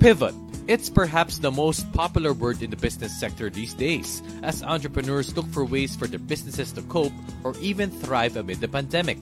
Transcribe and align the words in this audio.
Pivot. 0.00 0.34
It's 0.66 0.88
perhaps 0.88 1.38
the 1.38 1.50
most 1.50 1.92
popular 1.92 2.32
word 2.32 2.62
in 2.62 2.70
the 2.70 2.76
business 2.76 3.12
sector 3.20 3.50
these 3.50 3.74
days, 3.74 4.22
as 4.42 4.62
entrepreneurs 4.62 5.36
look 5.36 5.46
for 5.48 5.62
ways 5.62 5.94
for 5.94 6.06
their 6.06 6.18
businesses 6.18 6.72
to 6.72 6.82
cope 6.82 7.12
or 7.44 7.54
even 7.60 7.90
thrive 7.90 8.38
amid 8.38 8.62
the 8.62 8.68
pandemic. 8.68 9.18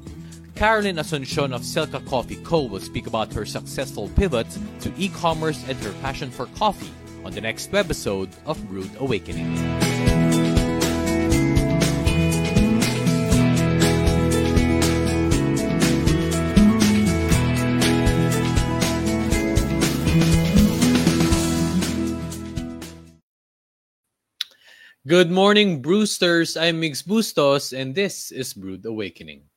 Carolyn 0.55 0.95
Asuncion 0.95 1.53
of 1.53 1.63
Silka 1.63 2.07
Coffee 2.07 2.37
Co. 2.45 2.63
will 2.63 2.79
speak 2.79 3.09
about 3.09 3.33
her 3.33 3.45
successful 3.45 4.09
pivot 4.11 4.47
to 4.81 4.93
e-commerce 4.97 5.65
and 5.69 5.77
her 5.79 5.93
passion 5.95 6.31
for 6.31 6.47
coffee 6.55 6.93
on 7.25 7.33
the 7.33 7.41
next 7.41 7.73
webisode 7.73 8.31
of 8.47 8.65
Brewed 8.69 8.91
Awakening. 9.01 9.88
Good 25.09 25.31
morning, 25.31 25.81
Brewsters. 25.81 26.55
I'm 26.61 26.83
Migs 26.83 27.01
Bustos, 27.01 27.73
and 27.73 27.95
this 27.95 28.31
is 28.31 28.53
Brewed 28.53 28.85
Awakening. 28.85 29.48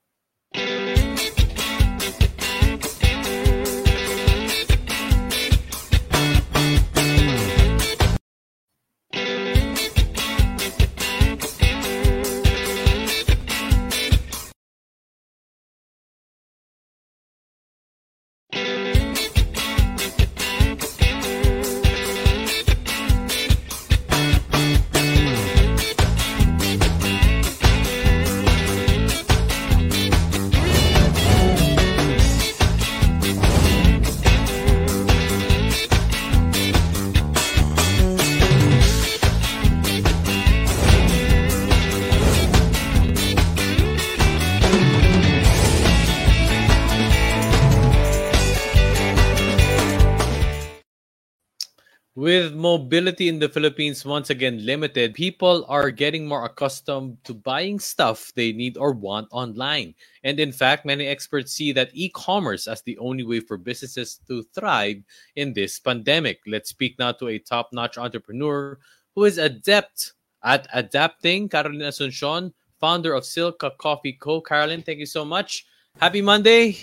Mobility 52.92 53.30
in 53.30 53.40
the 53.40 53.48
Philippines 53.48 54.04
once 54.04 54.30
again 54.32 54.66
limited, 54.66 55.14
people 55.14 55.64
are 55.70 55.90
getting 55.90 56.28
more 56.28 56.44
accustomed 56.44 57.16
to 57.24 57.34
buying 57.34 57.80
stuff 57.80 58.34
they 58.36 58.52
need 58.52 58.76
or 58.76 58.92
want 58.92 59.26
online. 59.32 59.96
And 60.26 60.42
in 60.42 60.52
fact, 60.52 60.84
many 60.84 61.08
experts 61.08 61.54
see 61.54 61.72
that 61.72 61.92
e 61.94 62.10
commerce 62.10 62.68
as 62.68 62.82
the 62.82 62.98
only 62.98 63.24
way 63.24 63.40
for 63.40 63.56
businesses 63.56 64.20
to 64.28 64.44
thrive 64.54 64.98
in 65.38 65.54
this 65.54 65.80
pandemic. 65.80 66.42
Let's 66.46 66.68
speak 66.68 67.00
now 67.00 67.14
to 67.14 67.30
a 67.30 67.40
top 67.40 67.72
notch 67.72 67.98
entrepreneur 67.98 68.78
who 69.16 69.24
is 69.24 69.38
adept 69.38 70.12
at 70.44 70.68
adapting, 70.74 71.48
Carolyn 71.48 71.88
Asuncion, 71.88 72.52
founder 72.82 73.14
of 73.14 73.24
Silka 73.24 73.72
Coffee 73.78 74.20
Co. 74.20 74.42
Carolyn, 74.42 74.84
thank 74.84 75.00
you 75.00 75.08
so 75.08 75.24
much. 75.24 75.66
Happy 75.96 76.22
Monday 76.22 76.76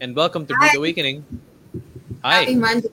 and 0.00 0.14
welcome 0.14 0.46
to 0.46 0.54
Brewed 0.54 0.76
Awakening. 0.76 1.26
Hi. 2.22 2.46
Happy 2.46 2.54
Monday. 2.54 2.90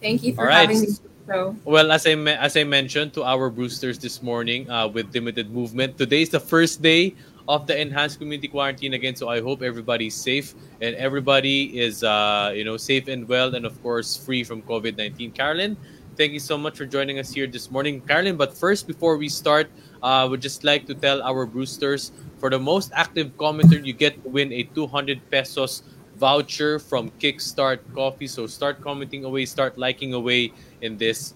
Thank 0.00 0.22
you 0.22 0.32
for 0.32 0.48
having 0.48 0.80
me. 0.80 0.88
So 1.30 1.54
well, 1.62 1.92
as 1.92 2.10
I 2.10 2.18
as 2.42 2.56
I 2.56 2.64
mentioned 2.66 3.14
to 3.14 3.22
our 3.22 3.54
Brewsters 3.54 4.02
this 4.02 4.18
morning, 4.18 4.66
uh, 4.66 4.90
with 4.90 5.14
limited 5.14 5.54
movement, 5.54 5.94
today 5.94 6.26
is 6.26 6.30
the 6.34 6.42
first 6.42 6.82
day 6.82 7.14
of 7.46 7.70
the 7.70 7.78
enhanced 7.78 8.18
community 8.18 8.50
quarantine 8.50 8.98
again. 8.98 9.14
So 9.14 9.30
I 9.30 9.38
hope 9.38 9.62
everybody's 9.62 10.18
safe 10.18 10.58
and 10.82 10.98
everybody 10.98 11.78
is 11.78 12.02
uh, 12.02 12.50
you 12.50 12.66
know 12.66 12.74
safe 12.74 13.06
and 13.06 13.30
well, 13.30 13.54
and 13.54 13.62
of 13.62 13.78
course 13.78 14.18
free 14.18 14.42
from 14.42 14.66
COVID 14.66 14.98
nineteen. 14.98 15.30
Carolyn, 15.30 15.78
thank 16.18 16.34
you 16.34 16.42
so 16.42 16.58
much 16.58 16.74
for 16.74 16.82
joining 16.82 17.22
us 17.22 17.30
here 17.30 17.46
this 17.46 17.70
morning, 17.70 18.02
Carolyn. 18.02 18.34
But 18.34 18.50
first, 18.50 18.90
before 18.90 19.14
we 19.14 19.30
start, 19.30 19.70
I 20.02 20.26
uh, 20.26 20.34
would 20.34 20.42
just 20.42 20.66
like 20.66 20.90
to 20.90 20.98
tell 20.98 21.22
our 21.22 21.46
Brewsters 21.46 22.10
for 22.42 22.50
the 22.50 22.58
most 22.58 22.90
active 22.90 23.38
commenter, 23.38 23.78
you 23.78 23.92
get 23.92 24.18
to 24.24 24.34
win 24.34 24.50
a 24.50 24.66
two 24.74 24.90
hundred 24.90 25.22
pesos 25.30 25.86
voucher 26.20 26.78
from 26.78 27.10
Kickstart 27.18 27.80
Coffee. 27.94 28.28
So 28.28 28.46
start 28.46 28.84
commenting 28.84 29.24
away, 29.24 29.46
start 29.46 29.78
liking 29.78 30.12
away 30.12 30.52
in 30.84 30.98
this 31.00 31.32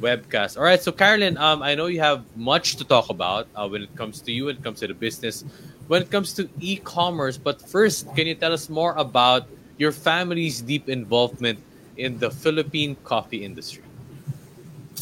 webcast. 0.00 0.56
All 0.56 0.64
right, 0.64 0.82
so 0.82 0.92
Carolyn, 0.92 1.38
um, 1.38 1.62
I 1.62 1.74
know 1.74 1.86
you 1.86 2.00
have 2.00 2.22
much 2.36 2.76
to 2.76 2.84
talk 2.84 3.08
about 3.08 3.48
uh, 3.56 3.66
when 3.66 3.82
it 3.82 3.94
comes 3.96 4.20
to 4.20 4.32
you, 4.32 4.46
when 4.46 4.56
it 4.56 4.62
comes 4.62 4.80
to 4.80 4.86
the 4.86 4.94
business, 4.94 5.44
when 5.88 6.02
it 6.02 6.10
comes 6.10 6.34
to 6.34 6.48
e-commerce. 6.60 7.38
But 7.38 7.62
first, 7.62 8.06
can 8.14 8.26
you 8.26 8.34
tell 8.34 8.52
us 8.52 8.68
more 8.68 8.94
about 8.94 9.48
your 9.78 9.92
family's 9.92 10.60
deep 10.60 10.88
involvement 10.88 11.58
in 11.96 12.18
the 12.18 12.30
Philippine 12.30 12.96
coffee 13.04 13.44
industry? 13.44 13.82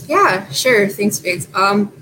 Yeah, 0.06 0.46
sure. 0.50 0.88
Thanks, 0.88 1.20
Migs. 1.20 1.48
Um, 1.54 1.92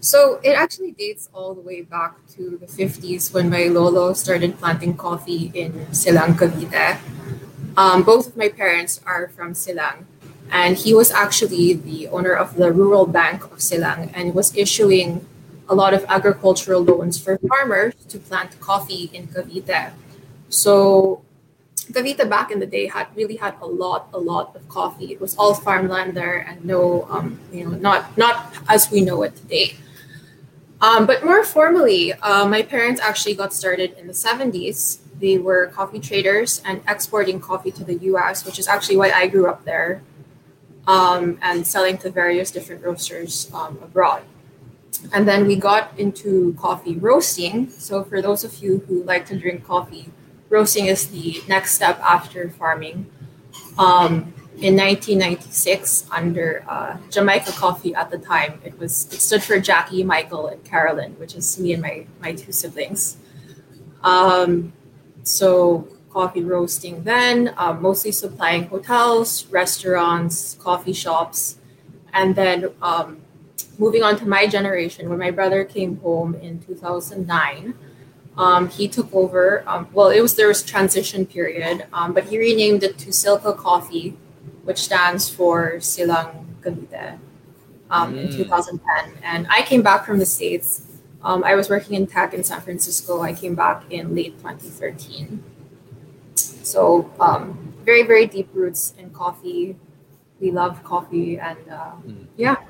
so 0.00 0.40
it 0.42 0.52
actually 0.52 0.92
dates 0.92 1.28
all 1.32 1.54
the 1.54 1.60
way 1.60 1.82
back 1.82 2.16
to 2.36 2.56
the 2.56 2.66
50s 2.66 3.32
when 3.34 3.50
my 3.50 3.64
lolo 3.64 4.14
started 4.14 4.58
planting 4.58 4.96
coffee 4.96 5.52
in 5.54 5.92
Silang, 5.92 6.34
Cavite. 6.34 6.98
Um, 7.76 8.02
both 8.02 8.28
of 8.28 8.36
my 8.36 8.48
parents 8.48 9.00
are 9.04 9.28
from 9.28 9.54
Silang, 9.54 10.06
and 10.50 10.76
he 10.76 10.94
was 10.94 11.10
actually 11.10 11.74
the 11.74 12.08
owner 12.08 12.32
of 12.32 12.56
the 12.56 12.72
Rural 12.72 13.06
Bank 13.06 13.44
of 13.52 13.60
Silang 13.60 14.10
and 14.14 14.34
was 14.34 14.56
issuing 14.56 15.26
a 15.68 15.74
lot 15.74 15.94
of 15.94 16.04
agricultural 16.08 16.82
loans 16.82 17.20
for 17.20 17.38
farmers 17.38 17.94
to 18.08 18.18
plant 18.18 18.58
coffee 18.58 19.10
in 19.12 19.28
Cavite. 19.28 19.92
So 20.48 21.22
Cavite 21.92 22.28
back 22.28 22.50
in 22.50 22.58
the 22.58 22.66
day 22.66 22.86
had 22.86 23.06
really 23.14 23.36
had 23.36 23.54
a 23.60 23.66
lot, 23.66 24.08
a 24.12 24.18
lot 24.18 24.56
of 24.56 24.68
coffee. 24.68 25.12
It 25.12 25.20
was 25.20 25.36
all 25.36 25.54
farmland 25.54 26.16
there 26.16 26.38
and 26.38 26.64
no, 26.64 27.06
um, 27.10 27.38
you 27.52 27.68
know, 27.68 27.76
not 27.76 28.16
not 28.16 28.52
as 28.68 28.90
we 28.90 29.00
know 29.02 29.22
it 29.22 29.36
today. 29.36 29.76
Um, 30.80 31.06
but 31.06 31.24
more 31.24 31.44
formally, 31.44 32.12
uh, 32.14 32.46
my 32.46 32.62
parents 32.62 33.00
actually 33.00 33.34
got 33.34 33.52
started 33.52 33.96
in 33.98 34.06
the 34.06 34.14
70s. 34.14 34.98
They 35.18 35.36
were 35.36 35.66
coffee 35.68 36.00
traders 36.00 36.62
and 36.64 36.80
exporting 36.88 37.38
coffee 37.38 37.70
to 37.72 37.84
the 37.84 37.96
US, 38.12 38.46
which 38.46 38.58
is 38.58 38.66
actually 38.66 38.96
why 38.96 39.10
I 39.10 39.26
grew 39.26 39.46
up 39.46 39.64
there, 39.64 40.02
um, 40.86 41.38
and 41.42 41.66
selling 41.66 41.98
to 41.98 42.10
various 42.10 42.50
different 42.50 42.82
roasters 42.82 43.50
um, 43.52 43.78
abroad. 43.82 44.22
And 45.12 45.28
then 45.28 45.46
we 45.46 45.56
got 45.56 45.98
into 45.98 46.54
coffee 46.54 46.96
roasting. 46.96 47.70
So, 47.70 48.02
for 48.02 48.20
those 48.22 48.42
of 48.44 48.56
you 48.62 48.78
who 48.88 49.02
like 49.04 49.26
to 49.26 49.38
drink 49.38 49.64
coffee, 49.64 50.10
roasting 50.48 50.86
is 50.86 51.08
the 51.08 51.42
next 51.46 51.74
step 51.74 52.00
after 52.00 52.50
farming. 52.50 53.06
Um, 53.78 54.34
in 54.58 54.76
1996 54.76 56.06
under 56.10 56.64
uh, 56.68 56.96
Jamaica 57.10 57.52
Coffee 57.52 57.94
at 57.94 58.10
the 58.10 58.18
time. 58.18 58.60
It 58.64 58.78
was 58.78 59.06
it 59.12 59.20
stood 59.20 59.42
for 59.42 59.58
Jackie, 59.58 60.02
Michael, 60.02 60.48
and 60.48 60.62
Carolyn, 60.64 61.12
which 61.18 61.34
is 61.34 61.58
me 61.58 61.72
and 61.72 61.82
my 61.82 62.06
my 62.20 62.32
two 62.32 62.52
siblings. 62.52 63.16
Um, 64.02 64.72
so 65.22 65.88
coffee 66.10 66.42
roasting 66.42 67.04
then, 67.04 67.54
uh, 67.56 67.72
mostly 67.74 68.10
supplying 68.10 68.64
hotels, 68.64 69.46
restaurants, 69.46 70.56
coffee 70.60 70.92
shops, 70.92 71.58
and 72.12 72.34
then 72.34 72.70
um, 72.82 73.18
moving 73.78 74.02
on 74.02 74.16
to 74.18 74.26
my 74.26 74.46
generation. 74.46 75.08
When 75.08 75.18
my 75.18 75.30
brother 75.30 75.64
came 75.64 75.98
home 75.98 76.34
in 76.34 76.60
2009. 76.60 77.74
Um, 78.38 78.68
he 78.70 78.88
took 78.88 79.12
over. 79.12 79.64
Um, 79.66 79.88
well, 79.92 80.08
it 80.08 80.20
was 80.20 80.36
there 80.36 80.48
was 80.48 80.62
transition 80.62 81.26
period, 81.26 81.84
um, 81.92 82.14
but 82.14 82.24
he 82.24 82.38
renamed 82.38 82.82
it 82.82 82.96
to 82.98 83.10
Silka 83.10 83.54
Coffee 83.54 84.16
which 84.70 84.78
stands 84.78 85.28
for 85.28 85.80
Silang 85.80 86.46
Cavite 86.62 87.18
um, 87.90 88.14
mm. 88.14 88.22
in 88.22 88.30
2010. 88.30 89.18
And 89.24 89.48
I 89.50 89.62
came 89.62 89.82
back 89.82 90.06
from 90.06 90.20
the 90.20 90.26
States. 90.26 90.86
Um, 91.24 91.42
I 91.42 91.56
was 91.56 91.68
working 91.68 91.96
in 91.96 92.06
tech 92.06 92.34
in 92.34 92.44
San 92.44 92.60
Francisco. 92.60 93.20
I 93.20 93.32
came 93.32 93.56
back 93.56 93.82
in 93.90 94.14
late 94.14 94.38
2013. 94.38 95.42
So, 96.36 97.10
um, 97.18 97.74
very, 97.82 98.04
very 98.04 98.26
deep 98.26 98.48
roots 98.54 98.94
in 98.96 99.10
coffee. 99.10 99.74
We 100.38 100.52
love 100.52 100.84
coffee, 100.84 101.36
and 101.40 101.58
uh, 101.68 101.98
mm. 102.06 102.26
yeah. 102.36 102.62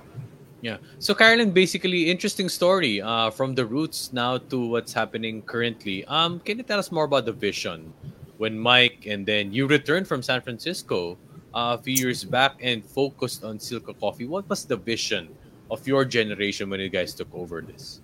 Yeah. 0.63 0.79
So, 0.99 1.13
Carolyn, 1.13 1.51
basically, 1.53 2.11
interesting 2.11 2.49
story 2.49 3.03
uh, 3.03 3.29
from 3.29 3.55
the 3.55 3.67
roots 3.67 4.11
now 4.15 4.39
to 4.49 4.57
what's 4.73 4.95
happening 4.95 5.43
currently. 5.43 6.07
Um, 6.07 6.41
can 6.41 6.57
you 6.57 6.65
tell 6.65 6.79
us 6.79 6.91
more 6.91 7.05
about 7.05 7.27
the 7.27 7.37
vision 7.37 7.93
when 8.39 8.59
Mike 8.59 9.05
and 9.05 9.27
then 9.27 9.53
you 9.53 9.67
returned 9.67 10.09
from 10.09 10.23
San 10.23 10.41
Francisco? 10.41 11.19
A 11.55 11.79
few 11.79 11.95
years 11.95 12.25
back 12.25 12.57
and 12.61 12.85
focused 12.85 13.45
on 13.45 13.59
Silka 13.59 13.99
Coffee. 13.99 14.27
What 14.27 14.49
was 14.49 14.65
the 14.65 14.77
vision 14.77 15.29
of 15.71 15.87
your 15.87 16.05
generation 16.05 16.71
when 16.71 16.81
you 16.81 16.89
guys 16.89 17.15
took 17.15 17.33
over 17.35 17.61
this? 17.61 18.01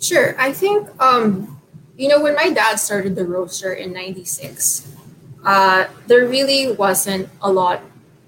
Sure. 0.00 0.34
I 0.38 0.52
think, 0.52 0.88
um, 1.00 1.60
you 1.96 2.08
know, 2.08 2.20
when 2.20 2.34
my 2.34 2.50
dad 2.50 2.76
started 2.76 3.16
the 3.16 3.24
roaster 3.24 3.72
in 3.72 3.92
96, 3.92 4.92
uh, 5.44 5.86
there 6.06 6.26
really 6.26 6.72
wasn't 6.72 7.28
a 7.42 7.50
lot 7.50 7.82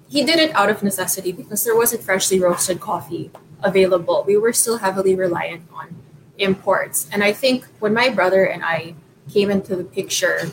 he 0.09 0.23
did 0.23 0.39
it 0.39 0.55
out 0.55 0.69
of 0.69 0.83
necessity 0.83 1.31
because 1.31 1.63
there 1.63 1.75
wasn't 1.75 2.01
freshly 2.01 2.39
roasted 2.39 2.79
coffee 2.79 3.31
available. 3.61 4.23
We 4.25 4.37
were 4.37 4.53
still 4.53 4.77
heavily 4.77 5.15
reliant 5.15 5.63
on 5.73 5.95
imports. 6.37 7.09
And 7.11 7.23
I 7.23 7.33
think 7.33 7.65
when 7.79 7.93
my 7.93 8.09
brother 8.09 8.45
and 8.45 8.63
I 8.63 8.95
came 9.29 9.51
into 9.51 9.75
the 9.75 9.83
picture, 9.83 10.51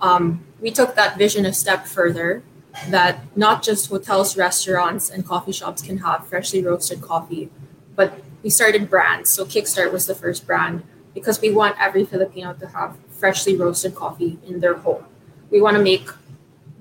um, 0.00 0.44
we 0.60 0.70
took 0.70 0.96
that 0.96 1.16
vision 1.16 1.46
a 1.46 1.52
step 1.52 1.86
further 1.86 2.42
that 2.90 3.20
not 3.36 3.62
just 3.62 3.88
hotels, 3.88 4.36
restaurants, 4.36 5.10
and 5.10 5.26
coffee 5.26 5.52
shops 5.52 5.82
can 5.82 5.98
have 5.98 6.26
freshly 6.26 6.62
roasted 6.62 7.02
coffee, 7.02 7.50
but 7.96 8.20
we 8.42 8.50
started 8.50 8.88
brands. 8.88 9.30
So 9.30 9.44
Kickstart 9.44 9.92
was 9.92 10.06
the 10.06 10.14
first 10.14 10.46
brand 10.46 10.82
because 11.14 11.40
we 11.40 11.50
want 11.50 11.76
every 11.80 12.04
Filipino 12.04 12.54
to 12.54 12.66
have 12.68 12.96
freshly 13.10 13.56
roasted 13.56 13.94
coffee 13.94 14.38
in 14.46 14.60
their 14.60 14.74
home. 14.74 15.04
We 15.50 15.60
want 15.60 15.76
to 15.76 15.82
make 15.82 16.08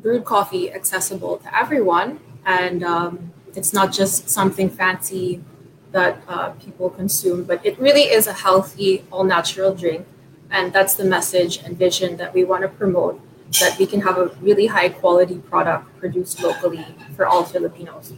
brewed 0.02 0.26
coffee 0.26 0.72
accessible 0.72 1.38
to 1.38 1.58
everyone, 1.58 2.20
and 2.46 2.84
um, 2.84 3.34
it's 3.56 3.74
not 3.74 3.92
just 3.92 4.30
something 4.30 4.70
fancy 4.70 5.44
that 5.92 6.22
uh, 6.28 6.50
people 6.52 6.90
consume, 6.90 7.44
but 7.44 7.66
it 7.66 7.80
really 7.80 8.04
is 8.04 8.28
a 8.28 8.34
healthy, 8.34 9.04
all 9.12 9.24
natural 9.24 9.74
drink. 9.74 10.06
And 10.52 10.72
that's 10.72 10.96
the 10.96 11.04
message 11.04 11.58
and 11.58 11.78
vision 11.78 12.18
that 12.18 12.34
we 12.34 12.44
want 12.44 12.62
to 12.62 12.70
promote 12.70 13.20
that 13.60 13.78
we 13.80 13.86
can 13.86 14.02
have 14.02 14.18
a 14.18 14.28
really 14.42 14.66
high 14.66 14.90
quality 14.90 15.40
product 15.40 15.98
produced 16.00 16.42
locally 16.42 16.86
for 17.16 17.26
all 17.26 17.44
Filipinos. 17.44 18.14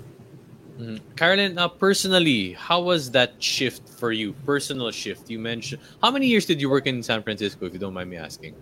Mm-hmm. 0.80 0.98
Carolyn, 1.16 1.58
uh, 1.58 1.68
personally, 1.68 2.54
how 2.54 2.82
was 2.82 3.12
that 3.12 3.34
shift 3.40 3.88
for 3.90 4.12
you? 4.12 4.34
Personal 4.46 4.92
shift. 4.92 5.30
You 5.30 5.38
mentioned 5.38 5.82
how 6.02 6.10
many 6.10 6.28
years 6.28 6.46
did 6.46 6.62
you 6.62 6.70
work 6.70 6.88
in 6.88 7.04
San 7.04 7.22
Francisco, 7.22 7.66
if 7.66 7.74
you 7.74 7.80
don't 7.80 7.94
mind 7.94 8.10
me 8.10 8.18
asking? 8.18 8.56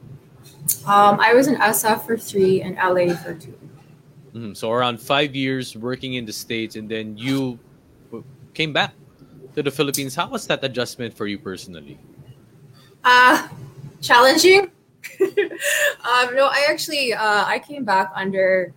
Um, 0.86 1.20
I 1.20 1.34
was 1.34 1.48
in 1.48 1.56
SF 1.56 2.06
for 2.06 2.18
three 2.18 2.62
and 2.62 2.76
LA 2.76 3.14
for 3.16 3.34
2 3.34 3.52
mm-hmm. 4.34 4.54
So 4.54 4.72
around 4.72 5.00
five 5.00 5.36
years 5.36 5.76
working 5.78 6.16
in 6.16 6.26
the 6.26 6.34
states, 6.34 6.76
and 6.76 6.90
then 6.90 7.18
you 7.18 7.60
came 8.54 8.74
back 8.74 8.94
to 9.56 9.62
the 9.62 9.72
Philippines. 9.72 10.16
How 10.16 10.28
was 10.28 10.48
that 10.48 10.64
adjustment 10.64 11.14
for 11.16 11.28
you 11.28 11.38
personally? 11.38 12.00
Uh, 13.04 13.48
challenging. 14.02 14.72
um, 15.22 16.36
no, 16.36 16.48
I 16.48 16.66
actually 16.70 17.14
uh, 17.14 17.46
I 17.46 17.60
came 17.60 17.84
back 17.84 18.12
under 18.16 18.74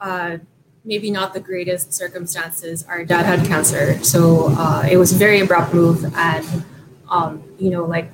uh, 0.00 0.38
maybe 0.84 1.10
not 1.10 1.34
the 1.34 1.40
greatest 1.40 1.92
circumstances. 1.92 2.84
Our 2.84 3.04
dad 3.04 3.24
had 3.26 3.46
cancer, 3.46 4.02
so 4.02 4.48
uh, 4.56 4.86
it 4.90 4.96
was 4.96 5.12
a 5.12 5.16
very 5.16 5.40
abrupt 5.40 5.74
move, 5.74 6.04
and 6.16 6.64
um, 7.08 7.42
you 7.58 7.70
know, 7.70 7.84
like 7.84 8.10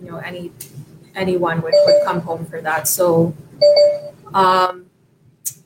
you 0.00 0.10
know, 0.10 0.18
any 0.18 0.52
anyone 1.14 1.60
would, 1.62 1.74
would 1.86 2.04
come 2.04 2.20
home 2.20 2.44
for 2.46 2.60
that. 2.60 2.88
So 2.88 3.34
um, 4.32 4.86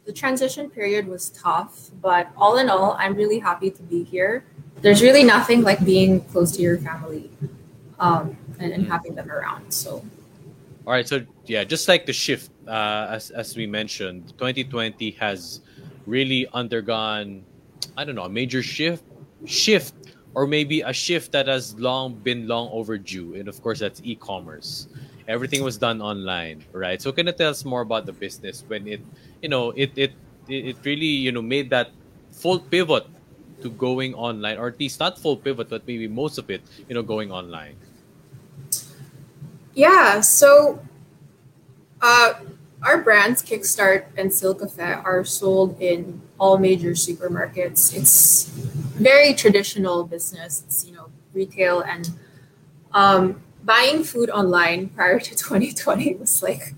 the 0.05 0.13
transition 0.13 0.71
period 0.71 1.07
was 1.07 1.31
tough, 1.31 1.91
but 2.01 2.29
all 2.37 2.59
in 2.59 2.69
all, 2.71 2.97
I'm 2.99 3.15
really 3.15 3.39
happy 3.39 3.71
to 3.71 3.83
be 3.83 4.05
here. 4.05 4.45
There's 4.81 5.03
really 5.03 5.25
nothing 5.25 5.63
like 5.63 5.85
being 5.85 6.21
close 6.27 6.53
to 6.53 6.63
your 6.63 6.79
family 6.79 7.31
um, 7.99 8.37
and, 8.59 8.73
and 8.73 8.87
having 8.87 9.15
them 9.15 9.31
around. 9.31 9.73
So 9.73 10.05
all 10.89 10.95
right, 10.95 11.07
so 11.07 11.21
yeah, 11.45 11.65
just 11.65 11.87
like 11.87 12.07
the 12.07 12.15
shift, 12.15 12.51
uh, 12.67 13.09
as 13.11 13.31
as 13.31 13.55
we 13.55 13.67
mentioned, 13.67 14.33
2020 14.39 15.11
has 15.21 15.61
really 16.07 16.49
undergone, 16.55 17.45
I 17.99 18.05
don't 18.05 18.15
know, 18.15 18.25
a 18.25 18.31
major 18.31 18.63
shift, 18.63 19.05
shift, 19.45 19.93
or 20.35 20.47
maybe 20.47 20.81
a 20.81 20.93
shift 20.95 21.33
that 21.33 21.47
has 21.47 21.75
long 21.79 22.15
been 22.17 22.49
long 22.49 22.71
overdue, 22.73 23.35
and 23.35 23.49
of 23.49 23.61
course 23.61 23.81
that's 23.81 24.01
e-commerce. 24.03 24.89
Everything 25.29 25.63
was 25.63 25.77
done 25.77 26.01
online, 26.01 26.65
right? 26.73 27.03
So 27.03 27.13
can 27.13 27.27
you 27.27 27.33
tell 27.35 27.51
us 27.51 27.67
more 27.67 27.83
about 27.83 28.07
the 28.07 28.15
business 28.15 28.65
when 28.67 28.89
it, 28.89 29.03
you 29.43 29.51
know, 29.51 29.73
it 29.77 29.93
it 29.95 30.15
it 30.49 30.79
really 30.87 31.13
you 31.21 31.33
know 31.33 31.43
made 31.43 31.69
that 31.71 31.93
full 32.33 32.61
pivot 32.61 33.05
to 33.61 33.71
going 33.71 34.15
online, 34.15 34.57
or 34.57 34.69
at 34.69 34.81
least 34.81 35.01
not 35.01 35.19
full 35.21 35.37
pivot, 35.37 35.69
but 35.69 35.87
maybe 35.87 36.09
most 36.09 36.39
of 36.39 36.49
it, 36.49 36.65
you 36.89 36.95
know, 36.95 37.03
going 37.03 37.31
online. 37.31 37.77
Yeah. 39.79 40.23
So, 40.23 40.81
uh, 42.03 42.35
our 42.83 43.01
brands, 43.01 43.45
Kickstart 43.45 44.07
and 44.17 44.29
Silcafe, 44.29 45.05
are 45.05 45.23
sold 45.23 45.81
in 45.81 46.21
all 46.41 46.59
major 46.59 46.91
supermarkets. 46.91 47.95
It's 47.95 48.49
very 48.99 49.35
traditional 49.35 50.03
business. 50.03 50.65
It's 50.67 50.85
you 50.85 50.95
know 50.95 51.11
retail 51.33 51.83
and 51.83 52.11
um, 52.93 53.41
buying 53.63 54.03
food 54.03 54.31
online 54.31 54.89
prior 54.89 55.21
to 55.21 55.31
2020 55.37 56.15
was 56.15 56.43
like 56.43 56.75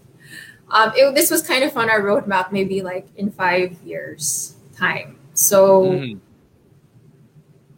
um, 0.70 0.92
it, 0.94 1.14
this 1.14 1.30
was 1.30 1.40
kind 1.40 1.64
of 1.64 1.74
on 1.78 1.88
our 1.88 2.02
roadmap, 2.02 2.52
maybe 2.52 2.82
like 2.82 3.08
in 3.16 3.30
five 3.30 3.80
years 3.82 4.56
time. 4.76 5.16
So, 5.32 5.84
mm-hmm. 5.84 6.18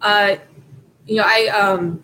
uh, 0.01 0.35
you 1.07 1.15
know, 1.15 1.25
I 1.25 1.47
um, 1.47 2.03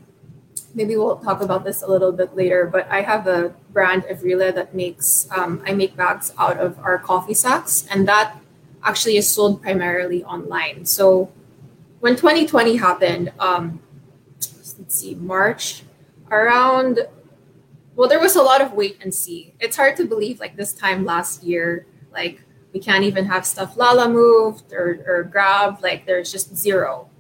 maybe 0.75 0.97
we'll 0.97 1.17
talk 1.17 1.41
about 1.41 1.65
this 1.65 1.83
a 1.83 1.87
little 1.87 2.13
bit 2.13 2.37
later, 2.37 2.67
but 2.67 2.87
I 2.91 3.03
have 3.03 3.27
a 3.27 3.55
brand 3.73 4.05
Evrile 4.05 4.55
that 4.55 4.75
makes 4.75 5.29
um, 5.31 5.63
I 5.67 5.73
make 5.73 5.97
bags 5.97 6.33
out 6.39 6.59
of 6.59 6.79
our 6.81 6.99
coffee 6.99 7.35
sacks, 7.35 7.87
and 7.91 8.07
that 8.09 8.37
actually 8.83 9.17
is 9.17 9.31
sold 9.31 9.63
primarily 9.63 10.25
online. 10.25 10.85
So 10.85 11.33
when 12.01 12.17
2020 12.17 12.77
happened, 12.77 13.33
um, 13.39 13.81
let's 14.79 14.95
see, 14.95 15.15
March, 15.15 15.83
around 16.31 17.01
well, 17.99 18.09
there 18.09 18.21
was 18.21 18.37
a 18.37 18.43
lot 18.43 18.61
of 18.61 18.75
wait 18.75 18.99
and 19.03 19.13
see. 19.13 19.55
It's 19.59 19.77
hard 19.77 19.97
to 19.97 20.05
believe 20.05 20.39
like 20.39 20.55
this 20.55 20.73
time 20.73 21.05
last 21.05 21.43
year, 21.43 21.85
like 22.13 22.41
we 22.73 22.79
can't 22.79 23.03
even 23.03 23.25
have 23.25 23.45
stuff 23.45 23.75
Lalamove 23.75 24.73
or, 24.73 25.03
or 25.05 25.25
Grab, 25.25 25.83
like 25.83 26.07
there's 26.07 26.31
just 26.31 26.55
zero. 26.55 27.11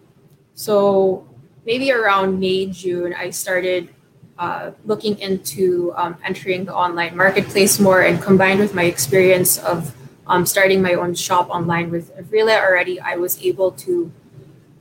So 0.54 1.27
maybe 1.68 1.92
around 1.92 2.40
May, 2.40 2.64
June, 2.64 3.12
I 3.12 3.28
started 3.28 3.90
uh, 4.38 4.70
looking 4.86 5.18
into 5.18 5.92
um, 5.96 6.16
entering 6.24 6.64
the 6.64 6.74
online 6.74 7.14
marketplace 7.14 7.78
more 7.78 8.00
and 8.00 8.22
combined 8.22 8.58
with 8.58 8.74
my 8.74 8.84
experience 8.84 9.58
of 9.58 9.94
um, 10.26 10.46
starting 10.46 10.80
my 10.80 10.94
own 10.94 11.14
shop 11.14 11.50
online 11.50 11.90
with 11.90 12.16
Evrile 12.16 12.56
already, 12.58 12.98
I 12.98 13.16
was 13.16 13.42
able 13.42 13.72
to 13.84 14.10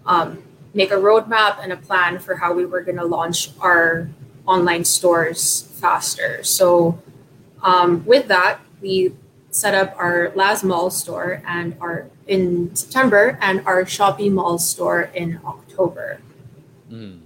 um, 0.05 0.41
make 0.73 0.91
a 0.91 0.95
roadmap 0.95 1.59
and 1.61 1.73
a 1.73 1.77
plan 1.77 2.19
for 2.19 2.35
how 2.35 2.53
we 2.53 2.65
were 2.65 2.81
going 2.81 2.97
to 3.03 3.05
launch 3.05 3.49
our 3.59 4.07
online 4.45 4.85
stores 4.85 5.63
faster. 5.81 6.41
So 6.43 7.01
um, 7.63 8.05
with 8.05 8.29
that, 8.29 8.59
we 8.79 9.13
set 9.51 9.73
up 9.73 9.93
our 9.97 10.31
LazMall 10.37 10.93
store 10.93 11.41
and 11.45 11.75
our 11.81 12.07
in 12.27 12.73
September 12.75 13.37
and 13.41 13.65
our 13.65 13.83
Shopee 13.83 14.31
Mall 14.31 14.57
store 14.57 15.09
in 15.13 15.41
October. 15.43 16.19
Mm. 16.91 17.19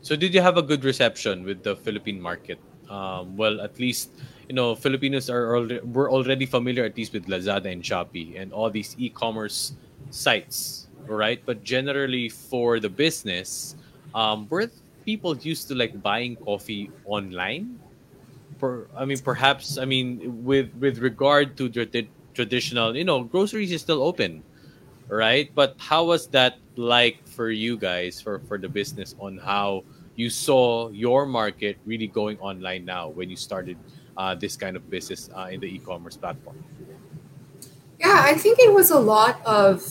So 0.00 0.16
did 0.16 0.34
you 0.34 0.40
have 0.40 0.56
a 0.56 0.62
good 0.62 0.84
reception 0.84 1.44
with 1.44 1.62
the 1.62 1.76
Philippine 1.76 2.20
market? 2.20 2.58
Um, 2.88 3.36
well, 3.36 3.60
at 3.60 3.78
least 3.78 4.10
you 4.48 4.54
know 4.54 4.74
Filipinos 4.74 5.28
are 5.28 5.56
already, 5.56 5.80
we're 5.80 6.10
already 6.10 6.46
familiar 6.46 6.84
at 6.84 6.96
least 6.96 7.12
with 7.12 7.26
Lazada 7.26 7.70
and 7.70 7.82
Shopee 7.82 8.40
and 8.40 8.52
all 8.52 8.70
these 8.70 8.96
e-commerce 8.98 9.74
sites, 10.10 10.88
right? 11.06 11.42
But 11.44 11.64
generally 11.64 12.28
for 12.30 12.80
the 12.80 12.88
business, 12.88 13.76
um, 14.14 14.46
were 14.48 14.70
people 15.04 15.36
used 15.36 15.68
to 15.68 15.74
like 15.74 16.00
buying 16.00 16.36
coffee 16.36 16.90
online? 17.04 17.78
For 18.58 18.88
I 18.96 19.04
mean, 19.04 19.18
perhaps 19.18 19.76
I 19.76 19.84
mean 19.84 20.44
with 20.44 20.72
with 20.80 20.98
regard 20.98 21.58
to 21.58 21.68
the 21.68 22.08
traditional, 22.32 22.96
you 22.96 23.04
know, 23.04 23.24
groceries 23.24 23.72
is 23.72 23.82
still 23.82 24.02
open 24.02 24.42
right? 25.08 25.50
But 25.54 25.76
how 25.78 26.04
was 26.04 26.26
that 26.28 26.58
like 26.76 27.26
for 27.26 27.50
you 27.50 27.76
guys 27.76 28.20
for 28.20 28.38
for 28.46 28.58
the 28.58 28.68
business 28.68 29.14
on 29.18 29.38
how 29.38 29.84
you 30.14 30.30
saw 30.30 30.90
your 30.90 31.26
market 31.26 31.78
really 31.86 32.06
going 32.06 32.38
online 32.38 32.84
now 32.84 33.08
when 33.08 33.30
you 33.30 33.36
started 33.36 33.76
uh, 34.16 34.34
this 34.34 34.56
kind 34.56 34.76
of 34.76 34.88
business 34.90 35.30
uh, 35.34 35.48
in 35.50 35.60
the 35.60 35.66
e-commerce 35.66 36.16
platform? 36.16 36.56
Yeah, 37.98 38.22
I 38.24 38.34
think 38.34 38.58
it 38.58 38.72
was 38.72 38.90
a 38.90 38.98
lot 38.98 39.44
of. 39.46 39.82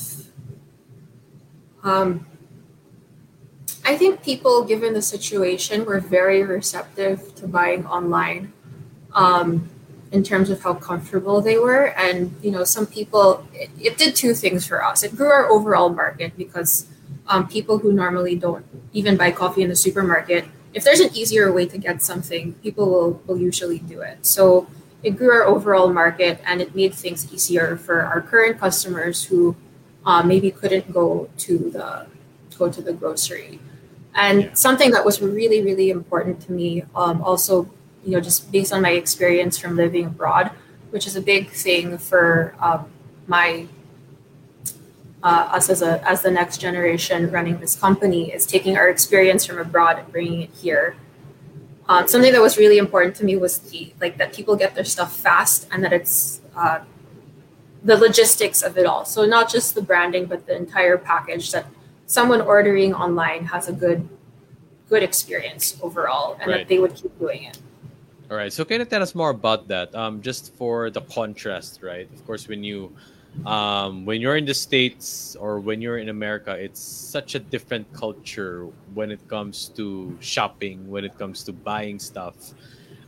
Um, 1.84 2.28
I 3.86 3.96
think 3.96 4.22
people, 4.22 4.66
given 4.66 4.94
the 4.94 5.02
situation, 5.02 5.86
were 5.86 6.02
very 6.02 6.44
receptive 6.44 7.34
to 7.36 7.48
buying 7.48 7.86
online. 7.88 8.52
Um, 9.14 9.70
in 10.12 10.24
terms 10.24 10.50
of 10.50 10.62
how 10.62 10.74
comfortable 10.74 11.42
they 11.42 11.58
were. 11.58 11.88
And, 11.98 12.36
you 12.42 12.52
know, 12.52 12.64
some 12.64 12.86
people, 12.86 13.48
it, 13.54 13.70
it 13.80 13.98
did 13.98 14.16
two 14.16 14.34
things 14.34 14.66
for 14.66 14.84
us. 14.84 15.04
It 15.04 15.16
grew 15.16 15.30
our 15.30 15.50
overall 15.50 15.90
market 15.90 16.38
because 16.38 16.88
um, 17.28 17.48
people 17.48 17.78
who 17.80 17.92
normally 17.92 18.36
don't 18.36 18.66
even 18.94 19.18
buy 19.18 19.32
coffee 19.32 19.64
in 19.64 19.70
the 19.70 19.76
supermarket, 19.76 20.46
if 20.74 20.84
there's 20.84 21.00
an 21.00 21.14
easier 21.14 21.52
way 21.52 21.66
to 21.66 21.78
get 21.78 22.02
something, 22.02 22.54
people 22.64 22.90
will, 22.90 23.22
will 23.26 23.38
usually 23.38 23.80
do 23.80 24.02
it. 24.02 24.26
So 24.26 24.68
it 25.04 25.12
grew 25.12 25.32
our 25.32 25.44
overall 25.44 25.92
market 25.92 26.40
and 26.46 26.62
it 26.62 26.76
made 26.76 26.94
things 26.94 27.32
easier 27.34 27.78
for 27.78 28.02
our 28.02 28.22
current 28.22 28.60
customers 28.60 29.24
who 29.24 29.56
uh, 30.06 30.24
maybe 30.24 30.52
couldn't 30.52 30.92
go 30.92 31.30
to 31.38 31.70
the 31.70 32.08
go 32.58 32.72
to 32.72 32.82
the 32.82 32.94
grocery. 32.94 33.60
And 34.16 34.58
something 34.58 34.90
that 34.92 35.06
was 35.06 35.22
really, 35.22 35.62
really 35.62 35.92
important 35.92 36.42
to 36.42 36.52
me 36.52 36.84
um, 36.96 37.22
also 37.22 37.70
you 38.08 38.14
know, 38.14 38.22
just 38.22 38.50
based 38.54 38.72
on 38.72 38.82
my 38.82 38.92
experience 38.92 39.58
from 39.58 39.76
living 39.76 40.06
abroad, 40.06 40.52
which 40.92 41.06
is 41.06 41.18
a 41.18 41.22
big 41.22 41.50
thing 41.50 41.98
for 41.98 42.56
um, 42.62 42.90
my 43.28 43.68
uh, 45.22 45.50
us 45.52 45.70
as 45.70 45.82
a 45.82 46.02
as 46.08 46.22
the 46.22 46.32
next 46.32 46.62
generation 46.62 47.30
running 47.30 47.60
this 47.60 47.76
company 47.76 48.32
is 48.32 48.46
taking 48.46 48.78
our 48.78 48.88
experience 48.88 49.46
from 49.46 49.58
abroad 49.58 50.00
and 50.00 50.10
bringing 50.10 50.44
it 50.44 50.52
here. 50.52 50.96
Um, 51.90 52.08
something 52.08 52.32
that 52.32 52.42
was 52.42 52.58
really 52.58 52.78
important 52.78 53.14
to 53.18 53.26
me 53.26 53.36
was 53.36 53.58
the 53.60 53.92
like 54.00 54.18
that 54.20 54.32
people 54.34 54.56
get 54.56 54.74
their 54.74 54.86
stuff 54.86 55.14
fast 55.14 55.68
and 55.70 55.84
that 55.84 55.92
it's 55.92 56.40
uh, 56.56 56.80
the 57.84 57.98
logistics 57.98 58.62
of 58.62 58.78
it 58.78 58.86
all. 58.86 59.04
So 59.04 59.26
not 59.26 59.52
just 59.52 59.76
the 59.76 59.82
branding, 59.82 60.28
but 60.28 60.46
the 60.46 60.56
entire 60.56 60.98
package 60.98 61.52
that 61.52 61.66
someone 62.06 62.40
ordering 62.40 62.94
online 62.94 63.48
has 63.48 63.68
a 63.68 63.74
good 63.74 64.08
good 64.88 65.04
experience 65.04 65.78
overall 65.82 66.38
and 66.40 66.50
Right. 66.50 66.60
that 66.60 66.68
they 66.70 66.80
would 66.80 66.96
keep 66.96 67.20
doing 67.20 67.44
it. 67.44 67.58
All 68.30 68.36
right. 68.36 68.52
So 68.52 68.66
can 68.66 68.82
you 68.82 68.86
tell 68.86 69.02
us 69.02 69.16
more 69.16 69.30
about 69.30 69.68
that? 69.70 69.96
Um, 69.96 70.22
just 70.22 70.54
for 70.56 70.90
the 70.90 71.02
contrast, 71.02 71.80
right? 71.82 72.12
Of 72.12 72.26
course, 72.26 72.48
when 72.48 72.64
you 72.64 72.92
um, 73.46 74.06
when 74.06 74.20
you're 74.20 74.36
in 74.36 74.46
the 74.46 74.54
states 74.54 75.36
or 75.40 75.60
when 75.60 75.82
you're 75.82 76.00
in 76.00 76.10
America, 76.10 76.52
it's 76.52 76.82
such 76.82 77.36
a 77.36 77.40
different 77.40 77.92
culture 77.94 78.68
when 78.94 79.12
it 79.12 79.26
comes 79.30 79.70
to 79.80 80.18
shopping, 80.20 80.90
when 80.90 81.06
it 81.06 81.18
comes 81.18 81.44
to 81.44 81.54
buying 81.54 82.00
stuff. 82.00 82.36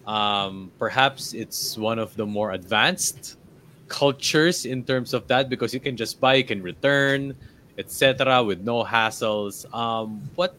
Um, 0.08 0.72
perhaps 0.80 1.34
it's 1.34 1.78
one 1.78 2.00
of 2.00 2.16
the 2.16 2.26
more 2.26 2.52
advanced 2.52 3.38
cultures 3.90 4.66
in 4.66 4.84
terms 4.84 5.14
of 5.14 5.28
that 5.28 5.50
because 5.50 5.74
you 5.74 5.80
can 5.82 5.98
just 5.98 6.22
buy, 6.22 6.36
you 6.36 6.46
can 6.46 6.62
return, 6.62 7.36
etc., 7.78 8.44
with 8.44 8.62
no 8.62 8.84
hassles. 8.84 9.66
Um, 9.74 10.30
what 10.36 10.56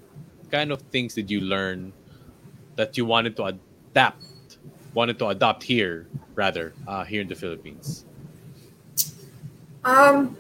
kind 0.51 0.71
of 0.71 0.83
things 0.93 1.15
did 1.15 1.31
you 1.31 1.41
learn 1.41 1.93
that 2.77 2.97
you 2.99 3.05
wanted 3.07 3.37
to 3.37 3.59
adapt, 3.93 4.23
wanted 4.95 5.19
to 5.19 5.29
adopt 5.29 5.63
here, 5.63 6.07
rather, 6.35 6.73
uh, 6.87 7.05
here 7.05 7.21
in 7.21 7.29
the 7.29 7.35
Philippines? 7.35 8.05
Um, 9.85 10.37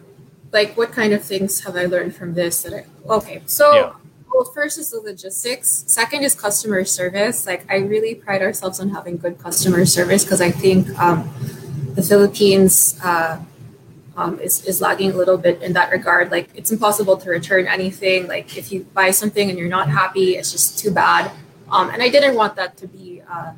like 0.52 0.76
what 0.76 0.92
kind 0.92 1.12
of 1.12 1.23
things 1.23 1.61
have 1.64 1.76
I 1.76 1.87
learned 1.87 2.14
from 2.14 2.35
this? 2.35 2.62
That 2.62 2.75
I 2.75 2.85
okay, 3.09 3.42
so 3.47 3.75
Yeah. 3.75 3.92
well, 4.33 4.45
first 4.45 4.78
is 4.78 4.90
the 4.90 5.00
logistics. 5.00 5.85
Second 5.87 6.25
is 6.25 6.35
customer 6.35 6.85
service. 6.85 7.47
Like 7.47 7.64
I 7.71 7.76
really 7.76 8.14
pride 8.14 8.42
ourselves 8.42 8.80
on 8.80 8.90
having 8.90 9.16
good 9.16 9.38
customer 9.38 9.87
service 9.87 10.25
because 10.25 10.40
I 10.40 10.50
think 10.50 10.88
um, 10.99 11.30
the 11.95 12.02
Philippines 12.02 12.99
uh, 13.02 13.38
um, 14.16 14.38
is 14.40 14.64
is 14.66 14.80
lagging 14.80 15.12
a 15.12 15.16
little 15.16 15.38
bit 15.38 15.62
in 15.62 15.73
that 15.73 15.90
regard. 15.90 16.30
Like 16.30 16.50
it's 16.54 16.71
impossible 16.71 17.16
to 17.19 17.30
return 17.30 17.66
anything. 17.66 18.26
Like 18.28 18.57
if 18.59 18.73
you 18.73 18.85
buy 18.92 19.12
something 19.12 19.49
and 19.49 19.59
you're 19.59 19.69
not 19.69 19.88
happy, 19.88 20.37
it's 20.37 20.52
just 20.52 20.78
too 20.78 20.90
bad. 20.90 21.30
Um, 21.71 21.88
and 21.90 22.02
I 22.02 22.09
didn't 22.09 22.35
want 22.35 22.57
that 22.57 22.76
to 22.78 22.88
be 22.88 23.23
uh, 23.30 23.52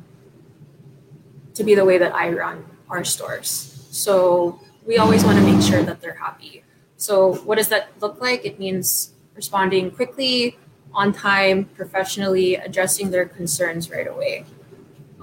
to 1.55 1.63
be 1.63 1.75
the 1.75 1.85
way 1.85 1.97
that 1.97 2.13
I 2.15 2.31
run 2.31 2.65
our 2.89 3.03
stores. 3.03 3.87
So 3.91 4.59
we 4.85 4.97
always 4.97 5.23
want 5.23 5.37
to 5.37 5.45
make 5.45 5.61
sure 5.61 5.83
that 5.83 6.01
they're 6.01 6.15
happy. 6.15 6.63
So 6.97 7.35
what 7.45 7.57
does 7.57 7.69
that 7.69 7.89
look 7.99 8.21
like? 8.21 8.45
It 8.45 8.59
means 8.59 9.13
responding 9.35 9.91
quickly, 9.91 10.57
on 10.93 11.11
time, 11.11 11.65
professionally, 11.65 12.55
addressing 12.55 13.09
their 13.11 13.25
concerns 13.25 13.89
right 13.89 14.07
away. 14.07 14.45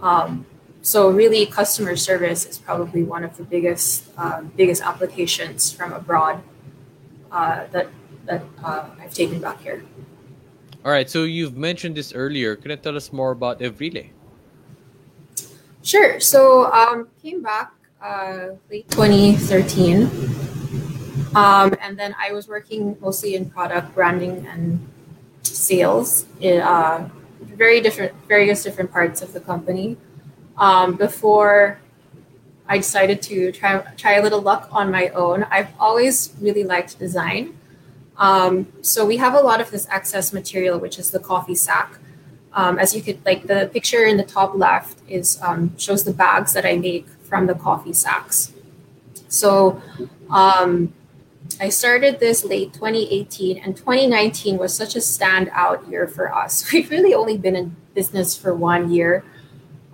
Um, 0.02 0.46
so 0.82 1.10
really, 1.10 1.46
customer 1.46 1.94
service 1.94 2.46
is 2.46 2.58
probably 2.58 3.02
one 3.02 3.22
of 3.22 3.36
the 3.36 3.44
biggest 3.44 4.08
uh, 4.16 4.42
biggest 4.56 4.82
applications 4.82 5.70
from 5.70 5.92
abroad 5.92 6.42
uh, 7.30 7.66
that 7.70 7.88
that 8.26 8.42
uh, 8.64 8.88
I've 9.00 9.12
taken 9.12 9.40
back 9.40 9.60
here. 9.60 9.84
All 10.84 10.90
right, 10.90 11.08
so 11.08 11.24
you've 11.24 11.56
mentioned 11.56 11.96
this 11.96 12.14
earlier. 12.14 12.56
Can 12.56 12.70
you 12.70 12.76
tell 12.76 12.96
us 12.96 13.12
more 13.12 13.32
about 13.32 13.60
Evrile? 13.60 14.08
Sure. 15.82 16.20
So 16.20 16.70
um, 16.72 17.08
came 17.22 17.42
back 17.42 17.72
uh, 18.02 18.50
late 18.70 18.88
2013, 18.90 20.02
um, 21.34 21.74
and 21.80 21.98
then 21.98 22.14
I 22.18 22.32
was 22.32 22.48
working 22.48 22.96
mostly 23.00 23.34
in 23.34 23.48
product 23.48 23.94
branding 23.94 24.46
and 24.46 24.86
sales 25.42 26.26
in 26.40 26.60
uh, 26.60 27.08
very 27.40 27.80
different, 27.80 28.12
various 28.28 28.62
different 28.62 28.92
parts 28.92 29.22
of 29.22 29.32
the 29.32 29.40
company. 29.40 29.96
Um, 30.58 30.96
before 30.96 31.80
I 32.68 32.76
decided 32.76 33.22
to 33.22 33.50
try 33.50 33.78
try 33.96 34.14
a 34.14 34.22
little 34.22 34.42
luck 34.42 34.68
on 34.70 34.90
my 34.90 35.08
own, 35.08 35.44
I've 35.44 35.68
always 35.80 36.34
really 36.40 36.64
liked 36.64 36.98
design. 36.98 37.56
Um, 38.18 38.70
so 38.82 39.06
we 39.06 39.16
have 39.16 39.32
a 39.34 39.40
lot 39.40 39.62
of 39.62 39.70
this 39.70 39.88
excess 39.90 40.30
material, 40.32 40.78
which 40.78 40.98
is 40.98 41.10
the 41.10 41.18
coffee 41.18 41.54
sack. 41.54 41.98
Um, 42.52 42.78
as 42.78 42.94
you 42.96 43.02
could 43.02 43.24
like 43.24 43.46
the 43.46 43.70
picture 43.72 44.04
in 44.04 44.16
the 44.16 44.24
top 44.24 44.56
left 44.56 44.98
is 45.08 45.40
um, 45.40 45.76
shows 45.78 46.02
the 46.04 46.12
bags 46.12 46.52
that 46.52 46.66
I 46.66 46.76
make 46.76 47.06
from 47.22 47.46
the 47.46 47.54
coffee 47.54 47.92
sacks. 47.92 48.52
So 49.28 49.80
um, 50.30 50.92
I 51.60 51.68
started 51.68 52.20
this 52.20 52.44
late 52.44 52.72
2018, 52.74 53.58
and 53.58 53.76
2019 53.76 54.58
was 54.58 54.74
such 54.74 54.96
a 54.96 54.98
standout 54.98 55.88
year 55.90 56.06
for 56.06 56.34
us. 56.34 56.72
We've 56.72 56.90
really 56.90 57.14
only 57.14 57.38
been 57.38 57.56
in 57.56 57.76
business 57.94 58.36
for 58.36 58.54
one 58.54 58.90
year. 58.90 59.24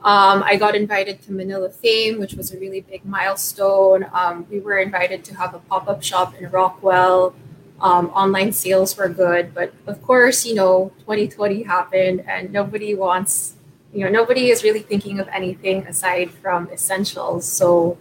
Um, 0.05 0.45
I 0.45 0.57
got 0.57 0.77
invited 0.77 1.21
to 1.23 1.33
Manila 1.33 1.69
Fame, 1.69 2.21
which 2.21 2.35
was 2.35 2.55
a 2.55 2.59
really 2.59 2.81
big 2.81 3.05
milestone. 3.05 4.07
Um, 4.13 4.47
we 4.49 4.61
were 4.61 4.79
invited 4.79 5.25
to 5.25 5.35
have 5.35 5.55
a 5.55 5.59
pop 5.59 5.89
up 5.89 6.03
shop 6.03 6.35
in 6.37 6.49
Rockwell. 6.51 7.35
Um, 7.81 8.09
online 8.11 8.53
sales 8.53 8.97
were 8.97 9.09
good, 9.09 9.55
but 9.55 9.73
of 9.87 10.03
course, 10.03 10.47
you 10.47 10.55
know, 10.55 10.93
2020 11.01 11.63
happened, 11.65 12.25
and 12.27 12.51
nobody 12.53 12.95
wants, 12.95 13.57
you 13.93 14.05
know, 14.05 14.11
nobody 14.11 14.51
is 14.51 14.63
really 14.63 14.81
thinking 14.81 15.21
of 15.21 15.29
anything 15.29 15.87
aside 15.87 16.31
from 16.31 16.71
essentials. 16.71 17.47
So, 17.47 17.99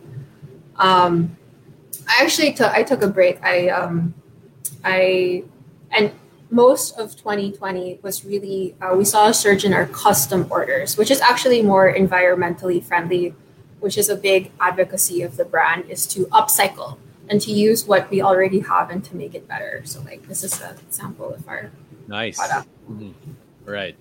um, 0.78 1.36
I 2.08 2.24
actually 2.24 2.54
took 2.54 2.72
I 2.72 2.84
took 2.84 3.02
a 3.02 3.08
break. 3.08 3.44
I 3.44 3.70
um, 3.70 4.14
I 4.84 5.44
and 5.92 6.12
most 6.50 6.98
of 6.98 7.16
2020 7.18 8.00
was 8.02 8.24
really 8.24 8.76
uh, 8.82 8.96
we 8.96 9.04
saw 9.04 9.28
a 9.28 9.34
surge 9.34 9.66
in 9.66 9.74
our 9.74 9.88
custom 9.88 10.48
orders, 10.50 10.98
which 10.98 11.12
is 11.12 11.20
actually 11.20 11.62
more 11.62 11.92
environmentally 11.92 12.82
friendly, 12.82 13.34
which 13.80 13.98
is 13.98 14.08
a 14.08 14.16
big 14.16 14.52
advocacy 14.62 15.22
of 15.22 15.36
the 15.36 15.44
brand 15.44 15.90
is 15.90 16.06
to 16.08 16.28
upcycle 16.28 16.98
and 17.30 17.42
to 17.42 17.52
use 17.52 17.86
what 17.86 18.10
we 18.12 18.22
already 18.22 18.60
have 18.60 18.90
and 18.90 19.04
to 19.06 19.16
make 19.16 19.34
it 19.34 19.48
better. 19.48 19.82
So 19.86 20.02
like 20.02 20.28
this 20.28 20.44
is 20.44 20.62
an 20.62 20.78
example 20.88 21.34
of 21.34 21.48
our 21.48 21.72
Nice. 22.08 22.38
product. 22.38 22.70
Mhm. 22.90 23.14
Right. 23.66 23.96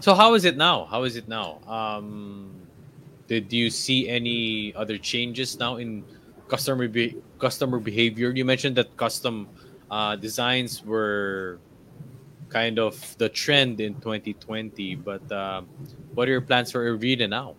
So 0.00 0.14
how 0.14 0.34
is 0.34 0.44
it 0.44 0.56
now? 0.56 0.84
How 0.86 1.04
is 1.04 1.16
it 1.16 1.28
now? 1.28 1.60
Um, 1.66 2.50
did 3.28 3.52
you 3.52 3.70
see 3.70 4.08
any 4.08 4.74
other 4.74 4.98
changes 4.98 5.58
now 5.58 5.76
in 5.76 6.04
customer 6.48 6.88
be- 6.88 7.16
customer 7.38 7.78
behavior? 7.78 8.30
You 8.34 8.44
mentioned 8.44 8.76
that 8.76 8.96
custom 8.96 9.46
uh, 9.90 10.16
designs 10.16 10.84
were 10.84 11.58
kind 12.48 12.78
of 12.78 12.96
the 13.18 13.28
trend 13.28 13.80
in 13.80 13.94
2020, 14.00 14.96
but 14.96 15.22
uh, 15.32 15.62
what 16.14 16.28
are 16.28 16.32
your 16.32 16.40
plans 16.40 16.72
for 16.72 16.80
Arena 16.84 17.28
now? 17.28 17.54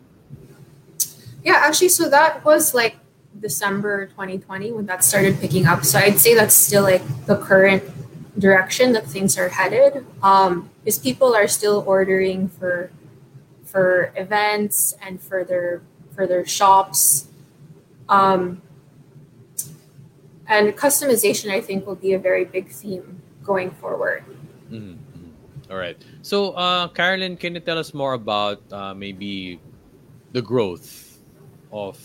Yeah, 1.43 1.55
actually, 1.61 1.89
so 1.89 2.09
that 2.09 2.43
was 2.43 2.73
like 2.73 2.97
December 3.41 4.07
2020 4.07 4.71
when 4.71 4.85
that 4.87 5.03
started 5.03 5.39
picking 5.39 5.65
up. 5.65 5.85
So 5.85 5.99
I'd 5.99 6.19
say 6.19 6.35
that's 6.35 6.53
still 6.53 6.83
like 6.83 7.03
the 7.25 7.37
current 7.37 7.83
direction 8.37 8.93
that 8.93 9.05
things 9.07 9.37
are 9.37 9.49
headed. 9.49 10.05
Um, 10.23 10.69
is 10.85 10.97
people 10.97 11.35
are 11.35 11.47
still 11.47 11.83
ordering 11.87 12.49
for 12.49 12.91
for 13.63 14.11
events 14.15 14.95
and 15.01 15.21
for 15.21 15.43
their 15.43 15.81
for 16.15 16.25
their 16.27 16.45
shops. 16.45 17.27
Um, 18.09 18.61
and 20.47 20.75
customization, 20.75 21.51
I 21.51 21.61
think, 21.61 21.85
will 21.85 21.95
be 21.95 22.13
a 22.13 22.19
very 22.19 22.43
big 22.43 22.69
theme 22.69 23.21
going 23.43 23.69
forward. 23.69 24.25
Mhm, 24.71 24.97
mhm. 24.97 25.69
All 25.69 25.77
right. 25.77 25.97
So, 26.23 26.51
uh, 26.57 26.87
Carolyn, 26.89 27.37
can 27.37 27.53
you 27.53 27.61
tell 27.61 27.77
us 27.77 27.93
more 27.93 28.13
about 28.13 28.57
uh, 28.73 28.93
maybe 28.95 29.61
the 30.33 30.41
growth 30.41 31.21
of 31.71 32.01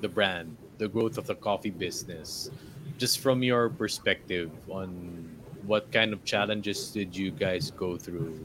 the 0.00 0.08
brand, 0.08 0.56
the 0.80 0.88
growth 0.88 1.18
of 1.18 1.28
the 1.28 1.36
coffee 1.36 1.70
business, 1.70 2.50
just 2.96 3.20
from 3.20 3.44
your 3.44 3.68
perspective 3.68 4.50
on 4.68 5.28
what 5.68 5.92
kind 5.92 6.12
of 6.12 6.24
challenges 6.24 6.90
did 6.90 7.14
you 7.14 7.30
guys 7.30 7.70
go 7.70 8.00
through, 8.00 8.40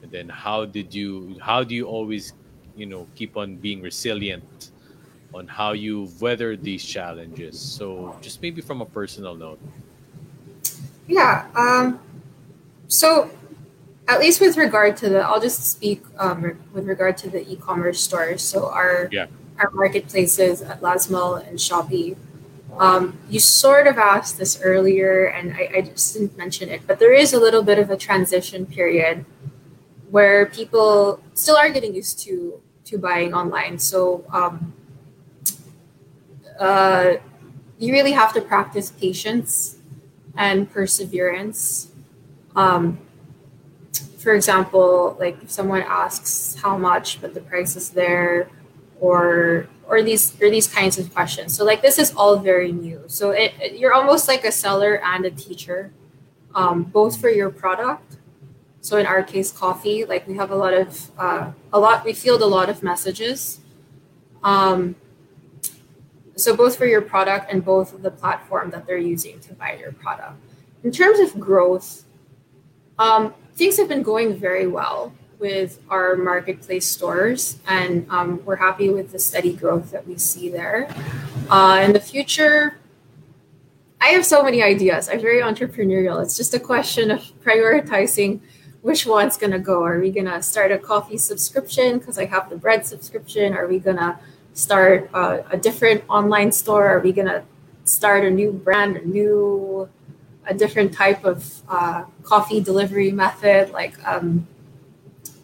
and 0.00 0.10
then 0.10 0.26
how 0.28 0.64
did 0.64 0.94
you, 0.94 1.36
how 1.38 1.62
do 1.62 1.74
you 1.76 1.84
always, 1.84 2.32
you 2.74 2.86
know, 2.86 3.06
keep 3.14 3.36
on 3.36 3.56
being 3.56 3.82
resilient 3.82 4.72
on 5.34 5.46
how 5.46 5.72
you 5.72 6.08
weather 6.18 6.56
these 6.56 6.82
challenges? 6.82 7.60
So, 7.60 8.16
just 8.22 8.40
maybe 8.40 8.62
from 8.62 8.80
a 8.80 8.86
personal 8.86 9.36
note. 9.36 9.60
Yeah. 11.06 11.44
Um, 11.54 12.00
so, 12.88 13.30
at 14.08 14.18
least 14.18 14.40
with 14.40 14.56
regard 14.56 14.96
to 14.98 15.10
the, 15.10 15.20
I'll 15.20 15.40
just 15.40 15.72
speak 15.72 16.02
um, 16.18 16.56
with 16.72 16.86
regard 16.86 17.16
to 17.18 17.30
the 17.30 17.46
e-commerce 17.46 18.00
stores. 18.00 18.40
So 18.40 18.70
our 18.70 19.08
Yeah. 19.12 19.26
Our 19.58 19.70
marketplaces 19.70 20.62
at 20.62 20.80
LazMall 20.80 21.46
and 21.46 21.58
Shopee. 21.58 22.16
Um, 22.78 23.18
you 23.30 23.40
sort 23.40 23.86
of 23.86 23.96
asked 23.96 24.36
this 24.36 24.60
earlier, 24.62 25.24
and 25.24 25.54
I, 25.54 25.70
I 25.76 25.80
just 25.80 26.12
didn't 26.12 26.36
mention 26.36 26.68
it, 26.68 26.82
but 26.86 26.98
there 26.98 27.14
is 27.14 27.32
a 27.32 27.40
little 27.40 27.62
bit 27.62 27.78
of 27.78 27.88
a 27.88 27.96
transition 27.96 28.66
period 28.66 29.24
where 30.10 30.46
people 30.46 31.22
still 31.34 31.56
are 31.56 31.70
getting 31.70 31.94
used 31.94 32.18
to 32.20 32.60
to 32.84 32.98
buying 32.98 33.34
online. 33.34 33.78
So 33.78 34.24
um, 34.30 34.72
uh, 36.60 37.14
you 37.78 37.92
really 37.92 38.12
have 38.12 38.32
to 38.34 38.40
practice 38.40 38.90
patience 38.90 39.78
and 40.36 40.70
perseverance. 40.70 41.90
Um, 42.54 42.98
for 44.18 44.34
example, 44.34 45.16
like 45.18 45.42
if 45.42 45.50
someone 45.50 45.82
asks 45.82 46.56
how 46.62 46.76
much, 46.78 47.20
but 47.20 47.34
the 47.34 47.40
price 47.40 47.76
is 47.76 47.90
there, 47.90 48.48
or 49.00 49.68
or 49.88 50.02
these 50.02 50.40
or 50.40 50.50
these 50.50 50.66
kinds 50.66 50.98
of 50.98 51.12
questions. 51.12 51.56
So 51.56 51.64
like 51.64 51.82
this 51.82 51.98
is 51.98 52.12
all 52.14 52.36
very 52.38 52.72
new. 52.72 53.02
So 53.06 53.30
it, 53.30 53.52
it 53.60 53.78
you're 53.78 53.92
almost 53.92 54.28
like 54.28 54.44
a 54.44 54.52
seller 54.52 55.00
and 55.04 55.24
a 55.24 55.30
teacher, 55.30 55.92
um, 56.54 56.84
both 56.84 57.20
for 57.20 57.28
your 57.28 57.50
product. 57.50 58.16
So 58.80 58.98
in 58.98 59.06
our 59.06 59.22
case, 59.22 59.50
coffee. 59.50 60.04
Like 60.04 60.26
we 60.26 60.36
have 60.36 60.50
a 60.50 60.56
lot 60.56 60.74
of 60.74 61.10
uh, 61.18 61.52
a 61.72 61.78
lot. 61.78 62.04
We 62.04 62.12
field 62.12 62.42
a 62.42 62.46
lot 62.46 62.68
of 62.68 62.82
messages. 62.82 63.60
Um, 64.42 64.96
so 66.36 66.54
both 66.54 66.76
for 66.76 66.86
your 66.86 67.00
product 67.00 67.50
and 67.50 67.64
both 67.64 68.02
the 68.02 68.10
platform 68.10 68.70
that 68.70 68.86
they're 68.86 68.98
using 68.98 69.40
to 69.40 69.54
buy 69.54 69.76
your 69.80 69.92
product. 69.92 70.38
In 70.84 70.92
terms 70.92 71.18
of 71.18 71.40
growth, 71.40 72.04
um, 72.98 73.34
things 73.54 73.78
have 73.78 73.88
been 73.88 74.02
going 74.02 74.36
very 74.36 74.66
well 74.66 75.12
with 75.38 75.80
our 75.90 76.16
marketplace 76.16 76.86
stores, 76.86 77.58
and 77.66 78.06
um, 78.10 78.44
we're 78.44 78.56
happy 78.56 78.88
with 78.88 79.12
the 79.12 79.18
steady 79.18 79.52
growth 79.52 79.90
that 79.90 80.06
we 80.06 80.18
see 80.18 80.48
there. 80.48 80.88
Uh, 81.50 81.82
in 81.84 81.92
the 81.92 82.00
future, 82.00 82.78
I 84.00 84.08
have 84.08 84.24
so 84.24 84.42
many 84.42 84.62
ideas. 84.62 85.08
I'm 85.08 85.20
very 85.20 85.40
entrepreneurial. 85.40 86.22
It's 86.22 86.36
just 86.36 86.54
a 86.54 86.60
question 86.60 87.10
of 87.10 87.20
prioritizing 87.42 88.40
which 88.82 89.04
one's 89.04 89.36
going 89.36 89.50
to 89.50 89.58
go. 89.58 89.82
Are 89.82 89.98
we 89.98 90.10
going 90.12 90.26
to 90.26 90.40
start 90.42 90.70
a 90.70 90.78
coffee 90.78 91.18
subscription 91.18 91.98
because 91.98 92.18
I 92.18 92.26
have 92.26 92.48
the 92.48 92.56
bread 92.56 92.86
subscription? 92.86 93.52
Are 93.52 93.66
we 93.66 93.78
going 93.78 93.96
to 93.96 94.18
start 94.52 95.10
uh, 95.12 95.42
a 95.50 95.56
different 95.56 96.04
online 96.08 96.52
store? 96.52 96.86
Are 96.86 97.00
we 97.00 97.12
going 97.12 97.26
to 97.26 97.42
start 97.84 98.24
a 98.24 98.30
new 98.30 98.52
brand, 98.52 98.96
a 98.96 99.04
new, 99.04 99.88
a 100.46 100.54
different 100.54 100.92
type 100.92 101.24
of 101.24 101.62
uh, 101.68 102.04
coffee 102.22 102.60
delivery 102.60 103.10
method? 103.10 103.70
Like, 103.70 103.94
um, 104.06 104.46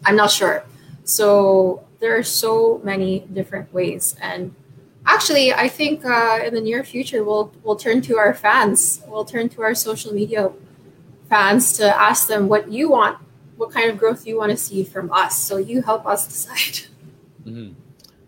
I'm 0.05 0.15
not 0.15 0.31
sure. 0.31 0.63
So 1.03 1.85
there 1.99 2.17
are 2.17 2.23
so 2.23 2.81
many 2.83 3.19
different 3.31 3.73
ways, 3.73 4.15
and 4.21 4.55
actually, 5.05 5.53
I 5.53 5.67
think 5.67 6.05
uh, 6.05 6.39
in 6.45 6.53
the 6.53 6.61
near 6.61 6.83
future 6.83 7.23
we'll 7.23 7.51
we'll 7.63 7.75
turn 7.75 8.01
to 8.03 8.17
our 8.17 8.33
fans. 8.33 9.01
We'll 9.07 9.25
turn 9.25 9.49
to 9.49 9.61
our 9.61 9.75
social 9.75 10.13
media 10.13 10.51
fans 11.29 11.73
to 11.73 11.85
ask 11.99 12.27
them 12.27 12.47
what 12.47 12.71
you 12.71 12.89
want, 12.89 13.17
what 13.57 13.71
kind 13.71 13.89
of 13.89 13.97
growth 13.97 14.25
you 14.27 14.37
want 14.37 14.51
to 14.51 14.57
see 14.57 14.83
from 14.83 15.11
us. 15.11 15.37
So 15.37 15.57
you 15.57 15.81
help 15.81 16.05
us 16.05 16.27
decide. 16.33 16.87
Mm-hmm. 17.45 17.73